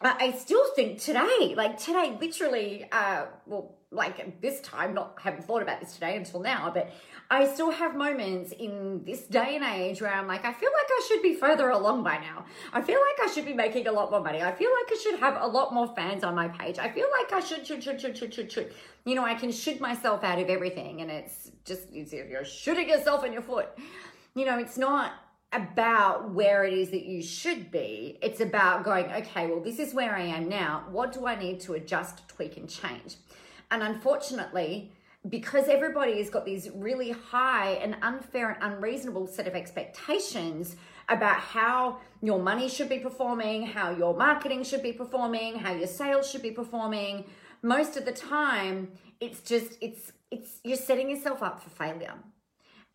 I 0.01 0.31
still 0.37 0.63
think 0.75 0.99
today, 1.01 1.55
like 1.55 1.79
today, 1.79 2.15
literally, 2.19 2.87
uh, 2.91 3.25
well, 3.47 3.76
like 3.91 4.41
this 4.41 4.59
time, 4.61 4.93
not 4.93 5.17
haven't 5.21 5.45
thought 5.45 5.61
about 5.61 5.79
this 5.79 5.93
today 5.93 6.17
until 6.17 6.41
now, 6.41 6.69
but 6.73 6.91
I 7.29 7.47
still 7.47 7.71
have 7.71 7.95
moments 7.95 8.51
in 8.51 9.03
this 9.05 9.21
day 9.21 9.55
and 9.55 9.63
age 9.63 10.01
where 10.01 10.13
I'm 10.13 10.27
like, 10.27 10.43
I 10.43 10.51
feel 10.51 10.69
like 10.69 10.87
I 10.89 11.05
should 11.07 11.21
be 11.21 11.35
further 11.35 11.69
along 11.69 12.03
by 12.03 12.17
now. 12.17 12.45
I 12.73 12.81
feel 12.81 12.99
like 12.99 13.29
I 13.29 13.33
should 13.33 13.45
be 13.45 13.53
making 13.53 13.87
a 13.87 13.91
lot 13.91 14.11
more 14.11 14.21
money. 14.21 14.41
I 14.41 14.51
feel 14.51 14.69
like 14.71 14.91
I 14.91 15.01
should 15.01 15.19
have 15.19 15.41
a 15.41 15.47
lot 15.47 15.73
more 15.73 15.87
fans 15.95 16.25
on 16.25 16.35
my 16.35 16.49
page. 16.49 16.79
I 16.79 16.89
feel 16.89 17.07
like 17.19 17.31
I 17.31 17.39
should, 17.39 17.65
should, 17.65 17.81
should, 17.81 17.99
should, 17.99 18.17
should, 18.17 18.33
should, 18.33 18.51
should. 18.51 18.73
You 19.05 19.15
know, 19.15 19.23
I 19.23 19.35
can 19.35 19.51
shoot 19.53 19.79
myself 19.79 20.23
out 20.23 20.39
of 20.39 20.49
everything, 20.49 21.01
and 21.01 21.09
it's 21.09 21.51
just 21.63 21.83
it's, 21.93 22.11
you're 22.11 22.43
shooting 22.43 22.89
yourself 22.89 23.23
in 23.23 23.31
your 23.31 23.41
foot. 23.41 23.69
You 24.35 24.45
know, 24.45 24.59
it's 24.59 24.77
not 24.77 25.13
about 25.53 26.31
where 26.31 26.65
it 26.65 26.73
is 26.73 26.91
that 26.91 27.05
you 27.05 27.21
should 27.23 27.71
be. 27.71 28.19
It's 28.21 28.41
about 28.41 28.83
going, 28.83 29.05
okay, 29.05 29.47
well, 29.47 29.61
this 29.61 29.79
is 29.79 29.93
where 29.93 30.13
I 30.13 30.23
am 30.23 30.49
now. 30.49 30.85
What 30.91 31.13
do 31.13 31.25
I 31.25 31.35
need 31.35 31.61
to 31.61 31.73
adjust, 31.73 32.27
tweak, 32.27 32.57
and 32.57 32.69
change? 32.69 33.15
And 33.71 33.83
unfortunately, 33.83 34.91
because 35.29 35.67
everybody 35.67 36.17
has 36.17 36.29
got 36.29 36.45
these 36.45 36.69
really 36.73 37.11
high 37.11 37.71
and 37.73 37.97
unfair 38.01 38.51
and 38.51 38.73
unreasonable 38.73 39.27
set 39.27 39.47
of 39.47 39.55
expectations 39.55 40.75
about 41.09 41.39
how 41.39 41.99
your 42.21 42.39
money 42.39 42.69
should 42.69 42.89
be 42.89 42.99
performing, 42.99 43.65
how 43.65 43.91
your 43.91 44.15
marketing 44.15 44.63
should 44.63 44.83
be 44.83 44.93
performing, 44.93 45.57
how 45.57 45.73
your 45.73 45.87
sales 45.87 46.29
should 46.29 46.41
be 46.41 46.51
performing, 46.51 47.25
most 47.61 47.97
of 47.97 48.05
the 48.05 48.11
time 48.11 48.89
it's 49.19 49.41
just 49.41 49.77
it's 49.81 50.11
it's 50.31 50.59
you're 50.63 50.77
setting 50.77 51.09
yourself 51.09 51.41
up 51.41 51.61
for 51.61 51.69
failure. 51.69 52.13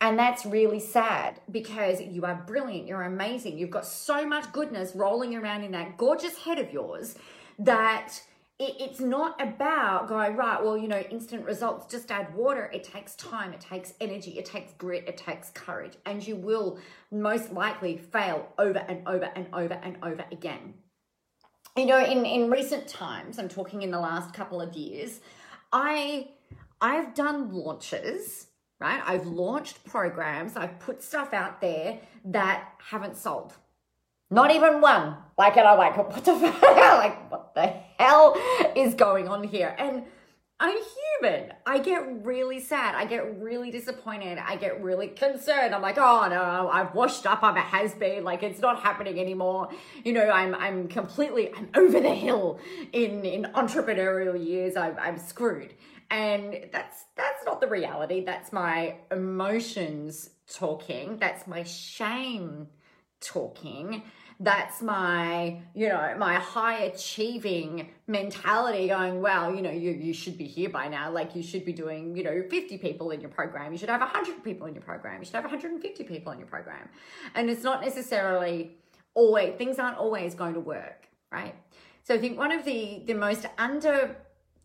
And 0.00 0.18
that's 0.18 0.44
really 0.44 0.80
sad 0.80 1.40
because 1.50 2.00
you 2.00 2.24
are 2.24 2.42
brilliant, 2.46 2.88
you're 2.88 3.02
amazing, 3.02 3.56
you've 3.56 3.70
got 3.70 3.86
so 3.86 4.26
much 4.26 4.52
goodness 4.52 4.96
rolling 4.96 5.36
around 5.36 5.62
in 5.62 5.70
that 5.72 5.96
gorgeous 5.96 6.36
head 6.38 6.58
of 6.58 6.72
yours 6.72 7.14
that 7.60 8.12
it, 8.58 8.76
it's 8.80 9.00
not 9.00 9.40
about 9.40 10.08
going, 10.08 10.36
right, 10.36 10.62
well, 10.62 10.76
you 10.76 10.88
know, 10.88 11.00
instant 11.00 11.44
results, 11.44 11.90
just 11.90 12.10
add 12.10 12.34
water. 12.34 12.70
It 12.72 12.84
takes 12.84 13.14
time, 13.16 13.52
it 13.52 13.60
takes 13.60 13.94
energy, 14.00 14.38
it 14.38 14.44
takes 14.44 14.72
grit, 14.74 15.04
it 15.06 15.16
takes 15.16 15.50
courage, 15.50 15.96
and 16.06 16.26
you 16.26 16.36
will 16.36 16.78
most 17.10 17.52
likely 17.52 17.96
fail 17.96 18.48
over 18.58 18.78
and 18.78 19.06
over 19.06 19.30
and 19.34 19.46
over 19.52 19.74
and 19.74 19.96
over 20.02 20.24
again. 20.30 20.74
You 21.76 21.86
know, 21.86 22.04
in, 22.04 22.26
in 22.26 22.50
recent 22.50 22.86
times, 22.86 23.38
I'm 23.38 23.48
talking 23.48 23.82
in 23.82 23.90
the 23.90 24.00
last 24.00 24.34
couple 24.34 24.60
of 24.60 24.74
years, 24.74 25.20
I 25.72 26.28
I've 26.80 27.14
done 27.14 27.52
launches 27.52 28.48
right? 28.82 29.00
I've 29.06 29.26
launched 29.26 29.84
programs, 29.84 30.56
I've 30.56 30.78
put 30.80 31.02
stuff 31.02 31.32
out 31.32 31.60
there 31.60 32.00
that 32.24 32.72
haven't 32.78 33.16
sold. 33.16 33.54
Not 34.32 34.50
even 34.50 34.80
one. 34.80 35.16
Like, 35.36 35.58
and 35.58 35.68
I'm 35.68 35.76
like, 35.76 35.94
what 35.96 36.24
the 36.24 36.32
like, 36.62 37.30
what 37.30 37.54
the 37.54 37.66
hell 37.98 38.34
is 38.74 38.94
going 38.94 39.28
on 39.28 39.44
here? 39.44 39.74
And 39.78 40.04
I'm 40.58 40.78
human. 41.20 41.52
I 41.66 41.80
get 41.80 42.24
really 42.24 42.60
sad. 42.60 42.94
I 42.94 43.04
get 43.04 43.42
really 43.42 43.70
disappointed. 43.70 44.38
I 44.38 44.56
get 44.56 44.82
really 44.82 45.08
concerned. 45.08 45.74
I'm 45.74 45.82
like, 45.82 45.98
oh 45.98 46.28
no, 46.30 46.70
I've 46.72 46.94
washed 46.94 47.26
up. 47.26 47.42
I'm 47.42 47.56
a 47.56 47.60
has 47.60 47.94
been. 47.94 48.24
Like 48.24 48.42
it's 48.42 48.60
not 48.60 48.80
happening 48.80 49.20
anymore. 49.20 49.68
You 50.02 50.14
know, 50.14 50.30
I'm 50.30 50.54
I'm 50.54 50.88
completely 50.88 51.52
I'm 51.54 51.68
over 51.74 52.00
the 52.00 52.14
hill 52.14 52.58
in 52.92 53.26
in 53.26 53.44
entrepreneurial 53.54 54.42
years. 54.42 54.76
I'm 54.76 54.96
I'm 54.98 55.18
screwed 55.18 55.74
and 56.10 56.68
that's 56.72 57.04
that's 57.16 57.44
not 57.44 57.60
the 57.60 57.66
reality 57.66 58.22
that's 58.22 58.52
my 58.52 58.94
emotions 59.10 60.28
talking 60.46 61.16
that's 61.16 61.46
my 61.46 61.62
shame 61.62 62.68
talking 63.22 64.02
that's 64.40 64.82
my 64.82 65.60
you 65.74 65.88
know 65.88 66.14
my 66.18 66.34
high 66.34 66.78
achieving 66.80 67.90
mentality 68.06 68.88
going 68.88 69.20
well 69.20 69.54
you 69.54 69.62
know 69.62 69.70
you, 69.70 69.90
you 69.92 70.12
should 70.12 70.36
be 70.36 70.44
here 70.44 70.68
by 70.68 70.88
now. 70.88 71.10
Like 71.10 71.36
you 71.36 71.42
should 71.42 71.64
be 71.64 71.72
doing 71.72 72.16
you 72.16 72.24
know 72.24 72.42
50 72.48 72.78
people 72.78 73.10
in 73.10 73.20
your 73.20 73.30
program. 73.30 73.72
You 73.72 73.78
should 73.78 73.90
have 73.90 74.00
100 74.00 74.42
people 74.42 74.66
in 74.66 74.74
your 74.74 74.82
program. 74.82 75.20
You 75.20 75.24
should 75.24 75.34
have 75.34 75.44
150 75.44 76.04
people 76.04 76.32
in 76.32 76.38
your 76.38 76.48
program. 76.48 76.88
And 77.34 77.50
it's 77.50 77.62
not 77.62 77.82
necessarily 77.82 78.76
always 79.14 79.56
things 79.58 79.78
aren't 79.78 79.98
always 79.98 80.34
going 80.34 80.54
to 80.54 80.60
work 80.60 81.08
right? 81.30 81.54
So 82.04 82.14
i 82.14 82.18
think 82.18 82.38
one 82.38 82.52
of 82.52 82.64
the 82.64 83.02
the 83.06 83.14
most 83.14 83.46
under 83.58 84.16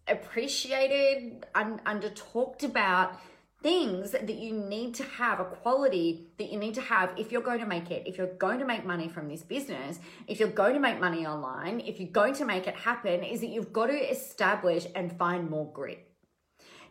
appreciated, 0.07 1.45
un- 1.55 1.81
under 1.85 2.09
talked 2.09 2.63
about 2.63 3.19
things 3.67 4.11
that 4.11 4.29
you 4.29 4.53
need 4.53 4.93
to 4.93 5.03
have, 5.03 5.41
a 5.41 5.43
quality 5.43 6.29
that 6.37 6.49
you 6.49 6.57
need 6.57 6.73
to 6.73 6.79
have 6.79 7.11
if 7.17 7.33
you're 7.33 7.41
going 7.41 7.59
to 7.59 7.65
make 7.65 7.91
it, 7.91 8.01
if 8.05 8.17
you're 8.17 8.33
going 8.35 8.59
to 8.59 8.65
make 8.65 8.85
money 8.85 9.09
from 9.09 9.27
this 9.27 9.41
business, 9.41 9.99
if 10.25 10.39
you're 10.39 10.47
going 10.63 10.73
to 10.73 10.79
make 10.79 11.01
money 11.01 11.27
online, 11.27 11.81
if 11.81 11.99
you're 11.99 12.07
going 12.21 12.33
to 12.35 12.45
make 12.45 12.65
it 12.65 12.75
happen, 12.75 13.25
is 13.25 13.41
that 13.41 13.47
you've 13.47 13.73
got 13.73 13.87
to 13.87 14.11
establish 14.11 14.87
and 14.95 15.11
find 15.17 15.49
more 15.49 15.69
grit. 15.73 16.09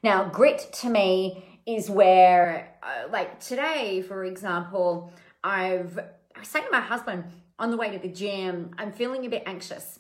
Now, 0.03 0.29
grit 0.29 0.69
to 0.81 0.91
me 0.91 1.61
is 1.65 1.89
where, 1.89 2.77
uh, 2.83 3.09
like 3.11 3.41
today, 3.41 4.03
for 4.03 4.27
example, 4.27 5.11
I've 5.43 5.99
I 5.99 6.41
was 6.41 6.49
saying 6.49 6.67
to 6.67 6.71
my 6.71 6.83
husband 6.83 7.25
on 7.59 7.71
the 7.71 7.79
way 7.79 7.91
to 7.91 7.99
the 7.99 8.13
gym, 8.13 8.73
I'm 8.77 8.93
feeling 8.93 9.25
a 9.25 9.31
bit 9.31 9.45
anxious. 9.47 9.99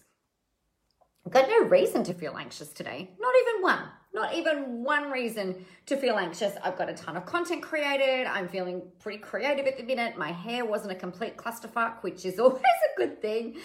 I've 1.26 1.32
got 1.32 1.48
no 1.48 1.64
reason 1.64 2.04
to 2.04 2.14
feel 2.14 2.36
anxious 2.38 2.68
today. 2.68 3.10
Not 3.18 3.34
even 3.42 3.62
one. 3.62 3.82
Not 4.14 4.34
even 4.34 4.84
one 4.84 5.10
reason 5.10 5.66
to 5.86 5.96
feel 5.96 6.16
anxious. 6.18 6.54
I've 6.62 6.78
got 6.78 6.88
a 6.88 6.94
ton 6.94 7.16
of 7.16 7.26
content 7.26 7.64
created. 7.64 8.28
I'm 8.28 8.46
feeling 8.46 8.80
pretty 9.00 9.18
creative 9.18 9.66
at 9.66 9.76
the 9.76 9.82
minute. 9.82 10.16
My 10.16 10.30
hair 10.30 10.64
wasn't 10.64 10.92
a 10.92 10.94
complete 10.94 11.36
clusterfuck, 11.36 12.04
which 12.04 12.24
is 12.24 12.38
always 12.38 12.62
a 12.62 12.96
good 12.96 13.20
thing. 13.20 13.56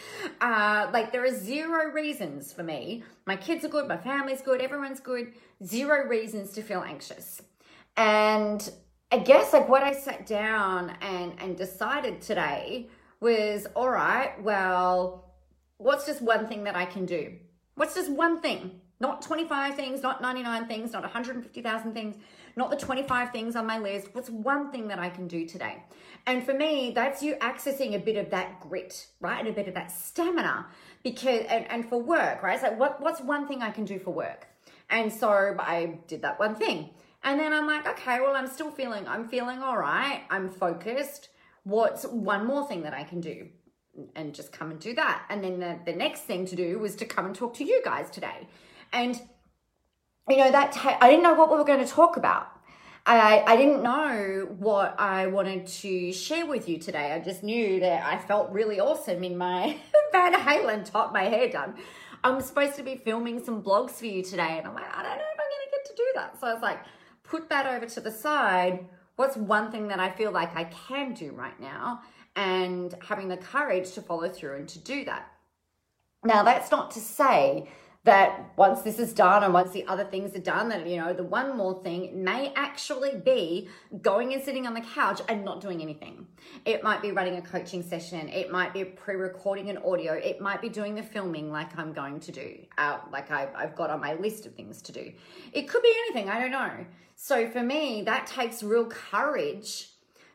Uh, 0.41 0.89
like, 0.91 1.11
there 1.11 1.23
are 1.23 1.33
zero 1.33 1.91
reasons 1.91 2.51
for 2.51 2.63
me. 2.63 3.03
My 3.27 3.35
kids 3.35 3.63
are 3.63 3.69
good, 3.69 3.87
my 3.87 3.97
family's 3.97 4.41
good, 4.41 4.59
everyone's 4.59 4.99
good. 4.99 5.33
Zero 5.63 6.07
reasons 6.07 6.53
to 6.53 6.63
feel 6.63 6.81
anxious. 6.81 7.43
And 7.95 8.67
I 9.11 9.19
guess, 9.19 9.53
like, 9.53 9.69
what 9.69 9.83
I 9.83 9.93
sat 9.93 10.25
down 10.25 10.97
and, 11.01 11.33
and 11.37 11.55
decided 11.55 12.23
today 12.23 12.89
was 13.19 13.67
all 13.75 13.89
right, 13.89 14.41
well, 14.41 15.31
what's 15.77 16.07
just 16.07 16.23
one 16.23 16.47
thing 16.47 16.63
that 16.63 16.75
I 16.75 16.85
can 16.85 17.05
do? 17.05 17.35
What's 17.75 17.95
just 17.95 18.11
one 18.11 18.41
thing? 18.41 18.81
Not 18.99 19.21
25 19.23 19.75
things, 19.75 20.03
not 20.03 20.21
99 20.21 20.67
things, 20.67 20.93
not 20.93 21.01
150,000 21.01 21.93
things, 21.93 22.17
not 22.55 22.69
the 22.69 22.77
25 22.77 23.31
things 23.31 23.55
on 23.55 23.65
my 23.65 23.79
list. 23.79 24.09
What's 24.13 24.29
one 24.29 24.71
thing 24.71 24.87
that 24.89 24.99
I 24.99 25.09
can 25.09 25.27
do 25.27 25.47
today? 25.47 25.83
And 26.27 26.45
for 26.45 26.53
me, 26.53 26.91
that's 26.93 27.23
you 27.23 27.35
accessing 27.35 27.95
a 27.95 27.99
bit 27.99 28.17
of 28.17 28.29
that 28.29 28.59
grit, 28.59 29.07
right? 29.19 29.39
And 29.39 29.47
a 29.47 29.53
bit 29.53 29.67
of 29.67 29.73
that 29.73 29.91
stamina 29.91 30.67
because, 31.03 31.45
and, 31.49 31.69
and 31.71 31.89
for 31.89 31.99
work, 31.99 32.43
right? 32.43 32.53
It's 32.53 32.63
like, 32.63 32.77
what, 32.77 33.01
what's 33.01 33.21
one 33.21 33.47
thing 33.47 33.63
I 33.63 33.71
can 33.71 33.85
do 33.85 33.97
for 33.97 34.11
work? 34.11 34.47
And 34.89 35.11
so 35.11 35.55
I 35.57 35.99
did 36.07 36.21
that 36.21 36.39
one 36.39 36.55
thing. 36.55 36.91
And 37.23 37.39
then 37.39 37.53
I'm 37.53 37.65
like, 37.65 37.87
okay, 37.87 38.19
well, 38.19 38.35
I'm 38.35 38.47
still 38.47 38.69
feeling, 38.69 39.07
I'm 39.07 39.27
feeling 39.27 39.59
all 39.59 39.77
right. 39.77 40.23
I'm 40.29 40.49
focused. 40.49 41.29
What's 41.63 42.03
one 42.05 42.45
more 42.45 42.67
thing 42.67 42.83
that 42.83 42.93
I 42.93 43.03
can 43.03 43.21
do? 43.21 43.47
And 44.15 44.33
just 44.33 44.51
come 44.51 44.71
and 44.71 44.79
do 44.79 44.93
that. 44.95 45.25
And 45.29 45.43
then 45.43 45.59
the, 45.59 45.79
the 45.85 45.93
next 45.93 46.21
thing 46.21 46.45
to 46.47 46.55
do 46.55 46.79
was 46.79 46.95
to 46.97 47.05
come 47.05 47.25
and 47.25 47.35
talk 47.35 47.53
to 47.55 47.63
you 47.63 47.81
guys 47.83 48.09
today. 48.09 48.47
And, 48.93 49.21
you 50.29 50.37
know, 50.37 50.51
that 50.51 50.71
ta- 50.71 50.97
I 51.01 51.09
didn't 51.09 51.23
know 51.23 51.33
what 51.33 51.51
we 51.51 51.57
were 51.57 51.65
going 51.65 51.85
to 51.85 51.91
talk 51.91 52.17
about. 52.17 52.47
I, 53.05 53.43
I 53.47 53.55
didn't 53.55 53.81
know 53.81 54.47
what 54.59 54.99
I 54.99 55.27
wanted 55.27 55.65
to 55.65 56.13
share 56.13 56.45
with 56.45 56.69
you 56.69 56.77
today. 56.77 57.11
I 57.11 57.19
just 57.19 57.41
knew 57.41 57.79
that 57.79 58.05
I 58.05 58.19
felt 58.19 58.51
really 58.51 58.79
awesome 58.79 59.23
in 59.23 59.37
my 59.37 59.77
Van 60.11 60.33
Halen 60.33 60.89
top, 60.89 61.11
my 61.11 61.23
hair 61.23 61.49
done. 61.49 61.75
I'm 62.23 62.39
supposed 62.41 62.75
to 62.75 62.83
be 62.83 62.97
filming 62.97 63.43
some 63.43 63.63
blogs 63.63 63.93
for 63.93 64.05
you 64.05 64.21
today, 64.21 64.59
and 64.59 64.67
I'm 64.67 64.75
like, 64.75 64.95
I 64.95 65.01
don't 65.01 65.17
know 65.17 65.23
if 65.33 65.39
I'm 65.39 65.49
going 65.49 65.65
to 65.65 65.71
get 65.71 65.85
to 65.85 65.95
do 65.95 66.05
that. 66.15 66.39
So 66.39 66.47
I 66.47 66.53
was 66.53 66.61
like, 66.61 66.79
put 67.23 67.49
that 67.49 67.65
over 67.65 67.87
to 67.87 67.99
the 67.99 68.11
side. 68.11 68.85
What's 69.15 69.35
one 69.35 69.71
thing 69.71 69.87
that 69.87 69.99
I 69.99 70.11
feel 70.11 70.31
like 70.31 70.55
I 70.55 70.65
can 70.65 71.15
do 71.15 71.31
right 71.31 71.59
now? 71.59 72.01
And 72.35 72.95
having 73.01 73.27
the 73.27 73.37
courage 73.37 73.91
to 73.91 74.01
follow 74.01 74.29
through 74.29 74.55
and 74.55 74.67
to 74.69 74.79
do 74.79 75.05
that. 75.05 75.31
Now, 76.23 76.43
that's 76.43 76.71
not 76.71 76.91
to 76.91 76.99
say 76.99 77.67
that 78.03 78.51
once 78.57 78.81
this 78.81 78.97
is 78.97 79.13
done 79.13 79.43
and 79.43 79.53
once 79.53 79.71
the 79.71 79.85
other 79.85 80.03
things 80.03 80.35
are 80.35 80.39
done, 80.41 80.69
that, 80.69 80.87
you 80.87 80.97
know, 80.97 81.13
the 81.13 81.23
one 81.23 81.55
more 81.55 81.83
thing 81.83 82.23
may 82.23 82.51
actually 82.55 83.17
be 83.17 83.69
going 84.01 84.33
and 84.33 84.43
sitting 84.43 84.65
on 84.65 84.73
the 84.73 84.81
couch 84.81 85.21
and 85.29 85.45
not 85.45 85.61
doing 85.61 85.81
anything. 85.81 86.25
It 86.65 86.83
might 86.83 87.03
be 87.03 87.11
running 87.11 87.35
a 87.35 87.41
coaching 87.41 87.83
session. 87.83 88.27
It 88.29 88.51
might 88.51 88.73
be 88.73 88.83
pre 88.83 89.15
recording 89.15 89.69
an 89.69 89.77
audio. 89.77 90.13
It 90.13 90.41
might 90.41 90.61
be 90.61 90.69
doing 90.69 90.95
the 90.95 91.03
filming 91.03 91.51
like 91.51 91.77
I'm 91.77 91.93
going 91.93 92.19
to 92.21 92.31
do, 92.31 92.57
uh, 92.77 92.99
like 93.11 93.29
I, 93.29 93.49
I've 93.55 93.75
got 93.75 93.91
on 93.91 94.01
my 94.01 94.15
list 94.15 94.47
of 94.47 94.55
things 94.55 94.81
to 94.83 94.91
do. 94.91 95.11
It 95.53 95.67
could 95.67 95.83
be 95.83 95.93
anything, 96.07 96.29
I 96.29 96.39
don't 96.39 96.51
know. 96.51 96.85
So 97.15 97.49
for 97.51 97.61
me, 97.61 98.01
that 98.03 98.25
takes 98.25 98.63
real 98.63 98.85
courage 98.85 99.90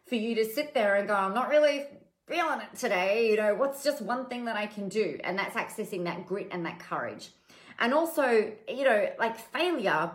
for 0.06 0.14
you 0.14 0.34
to 0.36 0.44
sit 0.44 0.72
there 0.74 0.96
and 0.96 1.08
go, 1.08 1.14
I'm 1.14 1.34
not 1.34 1.48
really 1.48 1.86
feeling 2.26 2.60
it 2.60 2.78
today. 2.78 3.30
You 3.30 3.36
know, 3.36 3.54
what's 3.54 3.84
just 3.84 4.00
one 4.02 4.26
thing 4.26 4.44
that 4.46 4.56
I 4.56 4.66
can 4.66 4.88
do? 4.88 5.18
And 5.24 5.38
that's 5.38 5.56
accessing 5.56 6.04
that 6.04 6.26
grit 6.26 6.48
and 6.50 6.64
that 6.66 6.78
courage. 6.78 7.30
And 7.78 7.92
also, 7.92 8.52
you 8.68 8.84
know, 8.84 9.10
like 9.18 9.38
failure, 9.38 10.12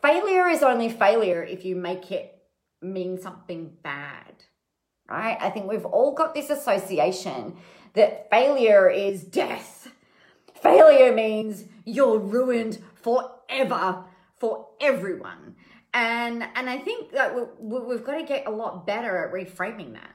failure 0.00 0.48
is 0.48 0.62
only 0.62 0.88
failure 0.88 1.42
if 1.42 1.64
you 1.64 1.76
make 1.76 2.10
it 2.10 2.36
mean 2.80 3.20
something 3.20 3.72
bad, 3.82 4.44
right? 5.08 5.36
I 5.40 5.50
think 5.50 5.68
we've 5.68 5.84
all 5.84 6.14
got 6.14 6.34
this 6.34 6.48
association 6.48 7.56
that 7.94 8.30
failure 8.30 8.88
is 8.88 9.22
death. 9.22 9.92
Failure 10.54 11.12
means 11.12 11.64
you're 11.84 12.18
ruined 12.18 12.78
forever 12.94 14.04
for 14.38 14.68
everyone. 14.80 15.56
And 15.92 16.44
and 16.54 16.70
I 16.70 16.78
think 16.78 17.12
that 17.12 17.34
we, 17.34 17.78
we've 17.80 18.04
got 18.04 18.18
to 18.18 18.24
get 18.24 18.46
a 18.46 18.50
lot 18.50 18.86
better 18.86 19.26
at 19.26 19.32
reframing 19.32 19.94
that 19.94 20.14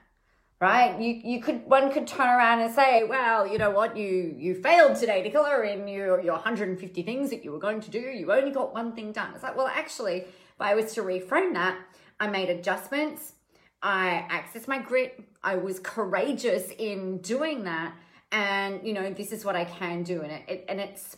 right? 0.60 1.00
You 1.00 1.22
you 1.24 1.42
could 1.42 1.66
one 1.66 1.92
could 1.92 2.08
turn 2.08 2.28
around 2.28 2.62
and 2.62 2.74
say, 2.74 3.04
well, 3.04 3.48
you 3.48 3.58
know 3.58 3.72
what, 3.72 3.98
you 3.98 4.36
you 4.38 4.56
failed 4.56 4.96
today, 4.98 5.22
Nicola, 5.22 5.62
in 5.64 5.88
your 5.88 6.22
your 6.22 6.34
150 6.34 7.04
things 7.04 7.30
that 7.30 7.44
you 7.44 7.52
were 7.52 7.60
going 7.60 7.82
to 7.82 7.92
do. 7.92 8.00
You 8.00 8.32
only 8.32 8.52
got 8.52 8.74
one 8.74 8.94
thing 8.94 9.12
done. 9.12 9.34
It's 9.34 9.44
like, 9.44 9.58
well, 9.58 9.68
actually, 9.68 10.18
if 10.22 10.60
I 10.60 10.76
was 10.76 10.94
to 10.94 11.02
reframe 11.02 11.54
that, 11.54 11.78
I 12.20 12.28
made 12.28 12.50
adjustments. 12.50 13.34
I 13.82 14.26
accessed 14.32 14.68
my 14.68 14.80
grit. 14.80 15.22
I 15.44 15.56
was 15.56 15.80
courageous 15.80 16.72
in 16.78 17.20
doing 17.20 17.66
that, 17.66 17.94
and 18.32 18.86
you 18.86 18.94
know, 18.94 19.12
this 19.14 19.32
is 19.32 19.46
what 19.46 19.56
I 19.56 19.66
can 19.66 20.04
do, 20.04 20.22
and 20.22 20.32
it, 20.32 20.44
it 20.48 20.66
and 20.70 20.80
it's 20.80 21.18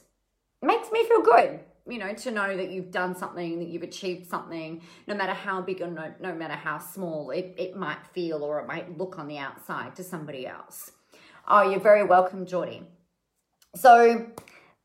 it 0.61 0.65
makes 0.65 0.91
me 0.91 1.05
feel 1.05 1.21
good 1.21 1.59
you 1.89 1.97
know, 1.99 2.13
to 2.13 2.31
know 2.31 2.55
that 2.55 2.71
you've 2.71 2.91
done 2.91 3.15
something, 3.15 3.59
that 3.59 3.67
you've 3.67 3.83
achieved 3.83 4.29
something, 4.29 4.81
no 5.07 5.15
matter 5.15 5.33
how 5.33 5.61
big 5.61 5.81
or 5.81 5.87
no, 5.87 6.13
no 6.19 6.33
matter 6.33 6.53
how 6.53 6.79
small 6.79 7.31
it, 7.31 7.55
it 7.57 7.75
might 7.75 8.05
feel 8.13 8.43
or 8.43 8.59
it 8.59 8.67
might 8.67 8.97
look 8.97 9.17
on 9.19 9.27
the 9.27 9.37
outside 9.37 9.95
to 9.95 10.03
somebody 10.03 10.45
else. 10.47 10.91
Oh, 11.47 11.69
you're 11.69 11.79
very 11.79 12.03
welcome, 12.03 12.45
Geordie. 12.45 12.83
So 13.75 14.27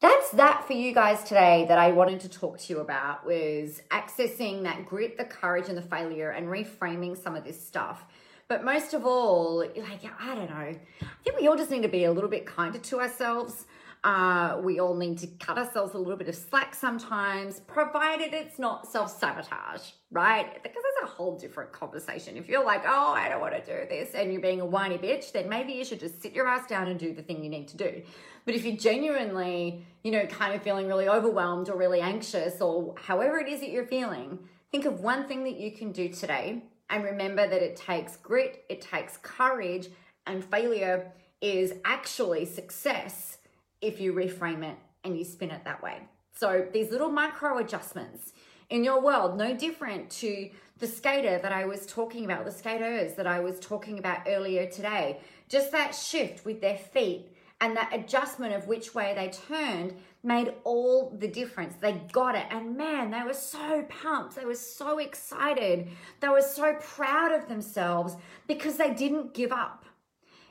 that's 0.01 0.31
that 0.33 0.67
for 0.67 0.73
you 0.73 0.93
guys 0.93 1.23
today 1.23 1.65
that 1.69 1.79
I 1.79 1.93
wanted 1.93 2.21
to 2.21 2.29
talk 2.29 2.59
to 2.59 2.73
you 2.73 2.81
about 2.81 3.25
was 3.25 3.83
accessing 3.91 4.65
that 4.65 4.87
grit, 4.87 5.17
the 5.17 5.25
courage, 5.25 5.69
and 5.69 5.79
the 5.79 5.83
failure 5.83 6.31
and 6.31 6.47
reframing 6.47 7.17
some 7.17 7.35
of 7.37 7.45
this 7.45 7.65
stuff. 7.65 8.05
But 8.49 8.65
most 8.65 8.95
of 8.95 9.07
all, 9.07 9.59
like, 9.59 10.05
I 10.21 10.35
don't 10.35 10.51
know, 10.51 10.57
I 10.57 10.79
think 11.25 11.41
we 11.41 11.49
all 11.49 11.57
just 11.57 11.71
need 11.71 11.83
to 11.83 11.89
be 11.89 12.05
a 12.05 12.13
little 12.13 12.29
bit 12.29 12.45
kinder 12.45 12.79
to 12.79 13.01
ourselves. 13.01 13.65
Uh, 14.05 14.59
we 14.65 14.81
all 14.81 14.97
need 14.97 15.17
to 15.17 15.29
cut 15.39 15.57
ourselves 15.57 15.95
a 15.95 15.99
little 15.99 16.17
bit 16.17 16.29
of 16.29 16.35
slack 16.35 16.75
sometimes, 16.75 17.61
provided 17.61 18.35
it's 18.35 18.59
not 18.59 18.91
self 18.91 19.17
sabotage, 19.17 19.91
right? 20.11 20.61
Because 20.61 20.83
that's 20.83 21.13
a 21.13 21.15
whole 21.15 21.39
different 21.39 21.71
conversation. 21.71 22.37
If 22.37 22.49
you're 22.49 22.65
like, 22.65 22.83
oh, 22.85 23.13
I 23.13 23.29
don't 23.29 23.41
want 23.41 23.55
to 23.55 23.61
do 23.61 23.89
this, 23.89 24.15
and 24.15 24.33
you're 24.33 24.43
being 24.43 24.61
a 24.61 24.67
whiny 24.67 24.99
bitch, 24.99 25.31
then 25.31 25.49
maybe 25.49 25.73
you 25.73 25.85
should 25.85 26.01
just 26.01 26.21
sit 26.21 26.33
your 26.33 26.49
ass 26.49 26.67
down 26.67 26.89
and 26.89 26.99
do 26.99 27.15
the 27.15 27.23
thing 27.23 27.45
you 27.45 27.51
need 27.51 27.69
to 27.69 27.77
do. 27.77 28.03
But 28.45 28.57
if 28.57 28.65
you're 28.65 28.77
genuinely, 28.77 29.87
you 30.03 30.11
know, 30.11 30.27
kind 30.27 30.53
of 30.53 30.63
feeling 30.63 30.89
really 30.89 31.09
overwhelmed 31.09 31.69
or 31.69 31.77
really 31.77 32.01
anxious 32.01 32.61
or 32.61 32.97
however 32.99 33.39
it 33.39 33.47
is 33.47 33.61
that 33.61 33.71
you're 33.71 33.87
feeling, 33.87 34.41
think 34.73 34.85
of 34.85 35.01
one 35.01 35.29
thing 35.29 35.45
that 35.45 35.61
you 35.61 35.71
can 35.71 35.93
do 35.93 36.09
today 36.09 36.65
and 36.91 37.05
remember 37.05 37.49
that 37.49 37.63
it 37.63 37.77
takes 37.77 38.17
grit, 38.17 38.65
it 38.69 38.81
takes 38.81 39.17
courage, 39.19 39.89
and 40.27 40.45
failure 40.45 41.13
is 41.41 41.75
actually 41.85 42.45
success 42.45 43.39
if 43.83 44.01
you 44.01 44.15
reframe 44.15 44.65
it 44.65 44.77
and 45.05 45.19
you 45.19 45.25
spin 45.25 45.51
it 45.51 45.65
that 45.65 45.83
way. 45.83 45.99
So 46.35 46.67
these 46.73 46.91
little 46.91 47.11
micro 47.11 47.59
adjustments 47.59 48.33
in 48.71 48.85
your 48.85 49.03
world, 49.03 49.37
no 49.37 49.55
different 49.55 50.09
to 50.11 50.49
the 50.79 50.87
skater 50.87 51.39
that 51.39 51.53
I 51.53 51.67
was 51.67 51.85
talking 51.85 52.25
about, 52.25 52.45
the 52.45 52.51
skaters 52.51 53.15
that 53.17 53.27
I 53.27 53.41
was 53.41 53.61
talking 53.61 53.99
about 53.99 54.21
earlier 54.27 54.67
today. 54.67 55.21
Just 55.49 55.73
that 55.73 55.95
shift 55.95 56.47
with 56.47 56.61
their 56.61 56.79
feet 56.79 57.29
and 57.61 57.77
that 57.77 57.93
adjustment 57.93 58.55
of 58.55 58.67
which 58.67 58.95
way 58.95 59.13
they 59.15 59.29
turned 59.29 59.95
made 60.25 60.53
all 60.65 61.11
the 61.11 61.29
difference. 61.29 61.75
They 61.81 62.01
got 62.13 62.35
it. 62.35 62.47
And 62.51 62.77
man, 62.77 63.11
they 63.11 63.23
were 63.23 63.35
so 63.35 63.85
pumped. 63.89 64.37
They 64.37 64.45
were 64.45 64.55
so 64.55 64.99
excited. 64.99 65.89
They 66.21 66.29
were 66.29 66.43
so 66.43 66.75
proud 66.81 67.33
of 67.33 67.49
themselves 67.49 68.17
because 68.49 68.77
they 68.77 68.95
didn't 68.95 69.35
give 69.35 69.53
up 69.53 69.85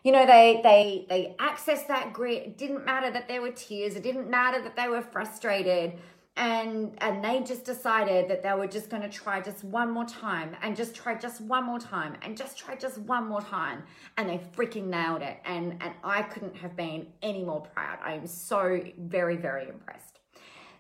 you 0.03 0.11
know 0.11 0.25
they 0.25 0.59
they 0.63 1.05
they 1.09 1.35
accessed 1.39 1.87
that 1.87 2.13
grit. 2.13 2.43
It 2.43 2.57
didn't 2.57 2.85
matter 2.85 3.11
that 3.11 3.27
there 3.27 3.41
were 3.41 3.51
tears. 3.51 3.95
It 3.95 4.03
didn't 4.03 4.29
matter 4.29 4.61
that 4.61 4.75
they 4.75 4.87
were 4.87 5.01
frustrated. 5.01 5.93
And 6.37 6.97
and 6.99 7.23
they 7.23 7.41
just 7.41 7.65
decided 7.65 8.29
that 8.29 8.41
they 8.41 8.53
were 8.53 8.67
just 8.67 8.89
going 8.89 9.03
to 9.03 9.09
try 9.09 9.41
just 9.41 9.63
one 9.65 9.91
more 9.91 10.05
time 10.05 10.55
and 10.61 10.75
just 10.75 10.95
try 10.95 11.15
just 11.15 11.41
one 11.41 11.65
more 11.65 11.77
time 11.77 12.15
and 12.21 12.37
just 12.37 12.57
try 12.57 12.75
just 12.75 12.97
one 12.99 13.27
more 13.27 13.41
time. 13.41 13.83
And 14.17 14.29
they 14.29 14.39
freaking 14.55 14.85
nailed 14.85 15.21
it. 15.21 15.39
And 15.45 15.77
and 15.81 15.93
I 16.03 16.23
couldn't 16.23 16.55
have 16.55 16.75
been 16.75 17.07
any 17.21 17.43
more 17.43 17.61
proud. 17.61 17.99
I 18.03 18.13
am 18.13 18.25
so 18.27 18.81
very 18.97 19.35
very 19.35 19.67
impressed. 19.67 20.19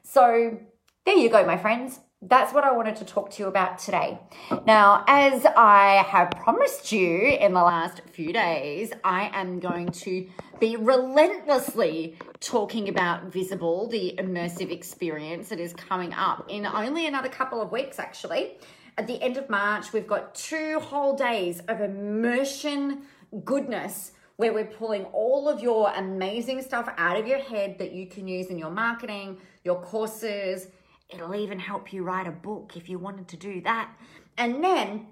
So 0.03 0.57
there 1.05 1.17
you 1.17 1.29
go 1.29 1.45
my 1.45 1.57
friends 1.57 1.99
that's 2.23 2.53
what 2.53 2.63
I 2.63 2.71
wanted 2.71 2.97
to 2.97 3.05
talk 3.05 3.31
to 3.31 3.43
you 3.43 3.49
about 3.49 3.79
today. 3.79 4.19
Now, 4.67 5.03
as 5.07 5.43
I 5.57 6.05
have 6.07 6.29
promised 6.31 6.91
you 6.91 7.17
in 7.17 7.53
the 7.53 7.63
last 7.63 8.01
few 8.11 8.31
days, 8.31 8.91
I 9.03 9.31
am 9.33 9.59
going 9.59 9.87
to 9.87 10.27
be 10.59 10.75
relentlessly 10.75 12.19
talking 12.39 12.89
about 12.89 13.31
Visible, 13.31 13.87
the 13.87 14.13
immersive 14.19 14.69
experience 14.69 15.49
that 15.49 15.59
is 15.59 15.73
coming 15.73 16.13
up 16.13 16.45
in 16.47 16.67
only 16.67 17.07
another 17.07 17.29
couple 17.29 17.59
of 17.59 17.71
weeks, 17.71 17.97
actually. 17.97 18.57
At 18.99 19.07
the 19.07 19.19
end 19.19 19.37
of 19.37 19.49
March, 19.49 19.91
we've 19.91 20.05
got 20.05 20.35
two 20.35 20.79
whole 20.79 21.15
days 21.15 21.61
of 21.67 21.81
immersion 21.81 23.01
goodness 23.43 24.11
where 24.35 24.53
we're 24.53 24.65
pulling 24.65 25.05
all 25.05 25.49
of 25.49 25.59
your 25.59 25.91
amazing 25.95 26.61
stuff 26.61 26.87
out 26.97 27.17
of 27.17 27.25
your 27.25 27.39
head 27.39 27.79
that 27.79 27.93
you 27.93 28.05
can 28.05 28.27
use 28.27 28.47
in 28.47 28.59
your 28.59 28.71
marketing, 28.71 29.39
your 29.63 29.81
courses 29.81 30.67
It'll 31.11 31.35
even 31.35 31.59
help 31.59 31.93
you 31.93 32.03
write 32.03 32.27
a 32.27 32.31
book 32.31 32.73
if 32.75 32.89
you 32.89 32.97
wanted 32.99 33.27
to 33.29 33.37
do 33.37 33.61
that. 33.61 33.91
And 34.37 34.63
then 34.63 35.07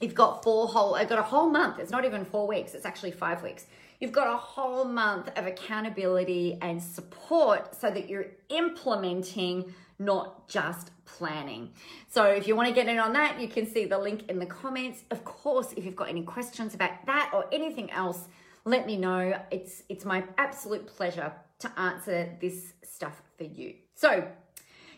you've 0.00 0.14
got 0.14 0.42
four 0.42 0.68
whole, 0.68 0.94
I've 0.94 1.08
got 1.08 1.18
a 1.18 1.22
whole 1.22 1.48
month. 1.48 1.78
It's 1.78 1.90
not 1.90 2.04
even 2.04 2.24
four 2.24 2.46
weeks, 2.46 2.74
it's 2.74 2.86
actually 2.86 3.12
five 3.12 3.42
weeks. 3.42 3.66
You've 4.00 4.12
got 4.12 4.26
a 4.26 4.36
whole 4.36 4.84
month 4.84 5.30
of 5.36 5.46
accountability 5.46 6.58
and 6.60 6.82
support 6.82 7.74
so 7.80 7.88
that 7.88 8.08
you're 8.08 8.26
implementing, 8.48 9.72
not 9.98 10.48
just 10.48 10.90
planning. 11.04 11.70
So 12.08 12.24
if 12.24 12.48
you 12.48 12.56
want 12.56 12.68
to 12.68 12.74
get 12.74 12.88
in 12.88 12.98
on 12.98 13.12
that, 13.12 13.40
you 13.40 13.46
can 13.46 13.64
see 13.64 13.84
the 13.84 13.98
link 13.98 14.28
in 14.28 14.40
the 14.40 14.46
comments. 14.46 15.04
Of 15.12 15.24
course, 15.24 15.72
if 15.76 15.84
you've 15.84 15.94
got 15.94 16.08
any 16.08 16.22
questions 16.22 16.74
about 16.74 17.06
that 17.06 17.30
or 17.32 17.46
anything 17.52 17.92
else, 17.92 18.26
let 18.64 18.86
me 18.86 18.96
know. 18.96 19.40
It's 19.50 19.84
it's 19.88 20.04
my 20.04 20.24
absolute 20.36 20.86
pleasure 20.86 21.32
to 21.60 21.78
answer 21.78 22.36
this 22.40 22.72
stuff 22.82 23.22
for 23.38 23.44
you. 23.44 23.74
So 23.94 24.26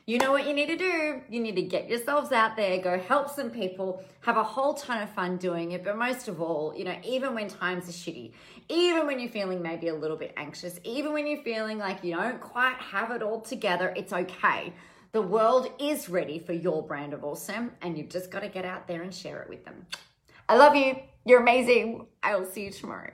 you 0.07 0.19
know 0.19 0.33
what 0.33 0.47
you 0.47 0.53
need 0.53 0.67
to 0.67 0.77
do? 0.77 1.23
You 1.31 1.41
need 1.41 1.57
to 1.57 1.63
get 1.63 1.89
yourselves 1.89 2.31
out 2.31 2.57
there, 2.57 2.79
go 2.83 2.99
help 2.99 3.31
some 3.31 3.49
people, 3.51 4.05
have 4.21 4.37
a 4.37 4.43
whole 4.43 4.75
ton 4.75 5.03
of 5.03 5.09
fun 5.11 5.39
doing 5.39 5.73
it. 5.73 5.83
But 5.83 5.97
most 5.97 6.29
of 6.29 6.43
all, 6.43 6.75
you 6.77 6.85
know, 6.85 6.97
even 7.03 7.35
when 7.35 7.49
times 7.49 7.89
are 7.89 7.93
shitty, 7.93 8.33
even 8.69 9.07
when 9.07 9.19
you're 9.19 9.31
feeling 9.31 9.63
maybe 9.63 9.89
a 9.89 9.95
little 9.95 10.19
bit 10.19 10.35
anxious, 10.37 10.79
even 10.85 11.15
when 11.15 11.27
you're 11.27 11.43
feeling 11.43 11.79
like 11.79 12.05
you 12.05 12.15
don't 12.15 12.41
quite 12.41 12.77
have 12.77 13.11
it 13.13 13.23
all 13.23 13.41
together, 13.41 13.95
it's 13.97 14.13
okay. 14.13 14.75
The 15.13 15.23
world 15.23 15.71
is 15.79 16.11
ready 16.11 16.39
for 16.39 16.53
your 16.53 16.83
brand 16.83 17.15
of 17.15 17.25
awesome, 17.25 17.71
and 17.81 17.97
you've 17.97 18.11
just 18.11 18.31
got 18.31 18.41
to 18.41 18.49
get 18.49 18.65
out 18.65 18.87
there 18.87 19.03
and 19.03 19.15
share 19.15 19.41
it 19.41 19.49
with 19.49 19.65
them. 19.65 19.87
I 20.49 20.57
love 20.57 20.75
you. 20.75 20.97
You're 21.25 21.41
amazing. 21.41 22.07
I 22.23 22.37
will 22.37 22.45
see 22.45 22.65
you 22.65 22.71
tomorrow. 22.71 23.13